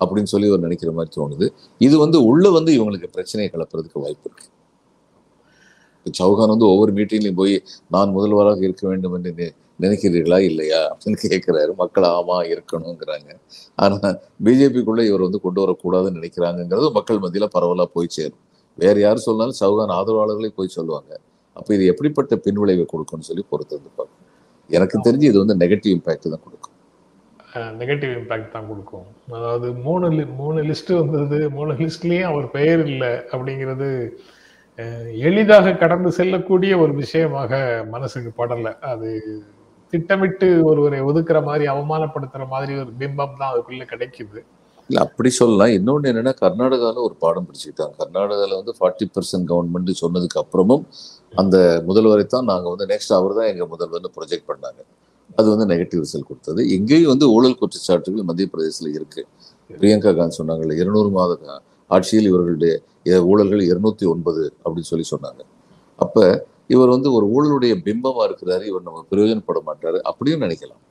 [0.00, 1.46] அப்படின்னு சொல்லி ஒரு நினைக்கிற மாதிரி தோணுது.
[1.86, 4.48] இது வந்து உள்ள வந்து இவங்களுக்கு பிரச்சனையை கிளப்புறதுக்கு வாய்ப்பு இருக்கு.
[5.98, 7.54] இப்போ சௌகான் வந்து ஒவ்வொரு மீட்டிங்லையும் போய்
[7.94, 9.46] நான் முதல்வராக இருக்க வேண்டும் என்று
[9.84, 13.30] நினைக்கிறீர்களா இல்லையா அப்படின்னு கேட்கிறாரு மக்கள் ஆமா இருக்கணுங்கிறாங்க.
[13.84, 13.98] ஆனா
[14.46, 18.42] பிஜேபிக்குள்ள இவர் வந்து கொண்டு வரக்கூடாதுன்னு நினைக்கிறாங்கங்கிறது மக்கள் மத்தியில் பரவலாக போய் சேரும்.
[18.82, 21.12] வேற யார் சொன்னாலும் சௌகான் ஆதரவாளர்களே போய் சொல்லுவாங்க.
[21.58, 24.24] அப்போ இது எப்படிப்பட்ட பின்விளைவை கொடுக்கும்னு சொல்லி பொறுத்து வந்து பார்க்கணும்.
[24.70, 26.75] எனக்கு தெரிஞ்சு இது வந்து நெகட்டிவ் இம்பேக்ட் தான் கொடுக்கும்.
[27.80, 29.06] நெகட்டிவ் இம்பேக்ட் தான் கொடுக்கும்.
[29.36, 30.06] அதாவது மூணு
[30.40, 33.88] மூணு லிஸ்ட் வந்தது மூணு லிஸ்ட்லேயும் அவர் பெயர் இல்லை அப்படிங்கிறது
[35.28, 37.60] எளிதாக கடந்து செல்லக்கூடிய ஒரு விஷயமாக
[37.94, 38.72] மனசுக்கு படலை.
[38.90, 39.10] அது
[39.92, 44.40] திட்டமிட்டு ஒருவரை ஒதுக்குற மாதிரி அவமானப்படுத்துற மாதிரி ஒரு பிம்பம் தான் அதுக்குள்ள கிடைக்குது.
[44.90, 45.72] இல்லை அப்படி சொல்லலாம்.
[45.76, 50.84] இன்னொன்று என்னென்னா கர்நாடகாவில் ஒரு பாடம் பிடிச்சிக்கிட்டாங்க கர்நாடகாவில் வந்து ஃபார்ட்டி பர்சன்ட் கவர்மெண்ட் சொன்னதுக்கு அப்புறமும்
[51.42, 51.56] அந்த
[51.88, 54.80] முதல்வரை தான் நாங்கள் வந்து நெக்ஸ்ட் அவர் தான் எங்கள் முதல்வர்னு ப்ரொஜெக்ட் பண்ணாங்க.
[55.38, 56.60] அது வந்து நெகட்டிவ் ரிசல்ட் கொடுத்தது.
[56.76, 59.22] எங்கேயும் வந்து ஊழல் குற்றச்சாட்டுகள் மத்திய பிரதேசத்துல இருக்கு.
[59.70, 61.60] பிரியங்கா காந்தி சொன்னாங்கல்ல இருநூறு மாத
[61.90, 62.72] ஆட்சியில் இவர்களுடைய
[63.30, 65.42] ஊழல்கள் இருநூத்தி ஒன்பது அப்படின்னு சொல்லி சொன்னாங்க.
[66.04, 66.24] அப்ப
[66.74, 70.82] இவர் வந்து ஒரு ஊழலுடைய பிம்பமா இருக்கிறாரு இவர் நம்ம பிரயோஜனப்பட மாட்டாரு அப்படியும் நினைக்கலாம்.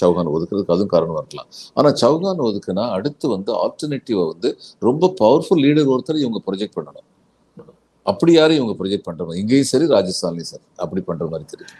[0.00, 1.50] சௌகான் ஒதுக்குறதுக்கு அதுவும் காரணமா இருக்கலாம்.
[1.78, 4.48] ஆனா சௌகான் ஒதுக்குனா அடுத்து வந்து ஆல்டர்னேட்டிவா வந்து
[4.88, 7.06] ரொம்ப பவர்ஃபுல் லீடர் ஒருத்தர் இவங்க ப்ரொஜெக்ட் பண்ணணும்.
[8.06, 11.78] அப்படி யாரும் இவங்க ப்ரொஜெக்ட் பண்ற மாதிரி இங்கேயும் சரி ராஜஸ்தான்லயும் சரி அப்படி பண்ற மாதிரி தெரியும்.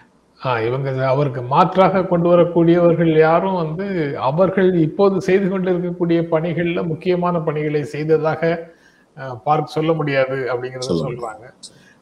[0.66, 3.86] இவங்க அவருக்கு மாற்றாக கொண்டு வரக்கூடியவர்கள் யாரும் வந்து
[4.28, 8.50] அவர்கள் இப்போது செய்து கொண்டிருக்கக்கூடிய பணிகள்ல முக்கியமான பணிகளை செய்ததாக
[9.46, 11.44] பார்க்க சொல்ல முடியாது அப்படிங்கறத சொல்றாங்க.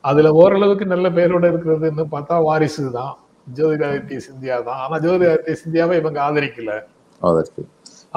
[0.05, 3.15] அதுல ஓரளவுக்கு நல்ல பேரோட இருக்கிறதுன்னு பார்த்தா வாரிசு தான்.
[3.59, 4.81] ஜோதிராதித்ய சிந்தியா தான்.
[4.85, 6.73] ஆனா ஜோதிராதித்ய சிந்தியாவை இவங்க ஆதரிக்கல.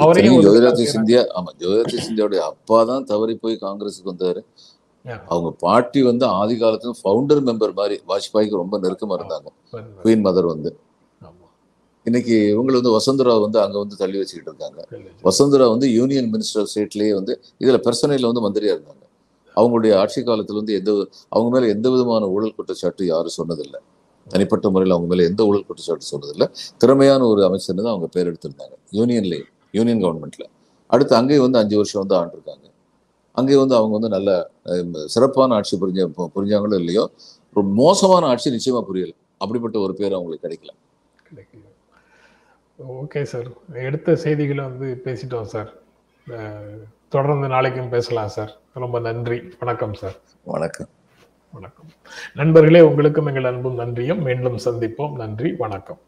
[0.04, 0.88] அவரையும் செய்றாங்க.
[0.96, 4.42] சிந்தியா ஆமா ஜோதிராஜ் சிந்தியாவுடைய அப்பா தான் தவறி போய் காங்கிரஸுக்கு வந்தாரு.
[5.28, 9.50] அவங்க பாட்டி வந்து ஆதி காலத்துல ஃபவுண்டர் மெம்பர் மாதிரி வாஜ்பாய்க்கு ரொம்ப நெருக்கமா இருந்தாங்க.
[10.04, 10.78] குயின் மதர் வந்து.
[12.06, 14.80] இன்னைக்கு இவங்க வந்து வசுந்தரா வந்து அங்க வந்து தள்ளி வச்சுக்கிட்டு இருக்காங்க.
[15.22, 19.04] வசுந்தரா வந்து யூனியன் மினிஸ்டர் ஸ்டேட்லயே வந்து இதுல பெர்சனைல வந்து மந்திரியா இருந்தாங்க.
[19.58, 23.80] அவங்களுடைய ஆட்சி காலத்துல வந்து எந்த அவங்க மேல எந்த விதமான ஊழல் குற்றச்சாட்டு யாரும் சொன்னதில்லை.
[24.28, 26.48] தனிப்பட்ட முறையில் அவங்க மேல எந்த ஊழல் குற்றச்சாட்டு சொன்னதில்லை.
[26.78, 28.76] திறமையான ஒரு அமைச்சர்னு தான் அவங்க பேர் எடுத்திருந்தாங்க.
[28.92, 30.46] யூனியன்லேயே யூனியன் கவர்மெண்ட்ல
[30.88, 32.67] அடுத்து அங்கேயும் வந்து அஞ்சு வருஷம் வந்து ஆண்டிருக்காங்க.
[33.38, 34.32] அங்கேயும் வந்து அவங்க வந்து நல்ல
[35.06, 37.04] சிறப்பான ஆட்சி புரிஞ்ச புரிஞ்சாங்களோ இல்லையோ
[37.54, 39.14] ஒரு மோசமான ஆட்சி நிச்சயமா புரியல.
[39.38, 40.72] அப்படிப்பட்ட ஒரு பேர் அவங்களுக்கு கிடைக்கல.
[43.02, 43.48] Okay sir.
[43.88, 45.70] எடுத்த செய்திகளை வந்து பேசிட்டோம் சார்.
[47.10, 48.52] தொடர்ந்து நாளைக்கும் பேசலாம் சார்.
[48.74, 49.38] ரொம்ப நன்றி.
[49.60, 50.18] வணக்கம் சார்.
[50.44, 50.90] வணக்கம்.
[51.54, 51.90] வணக்கம்.
[52.36, 54.22] நண்பர்களே உங்களுக்கும் எங்கள் அன்பும் நன்றியும்.
[54.22, 55.16] மீண்டும் சந்திப்போம்.
[55.16, 56.00] நன்றி வணக்கம்.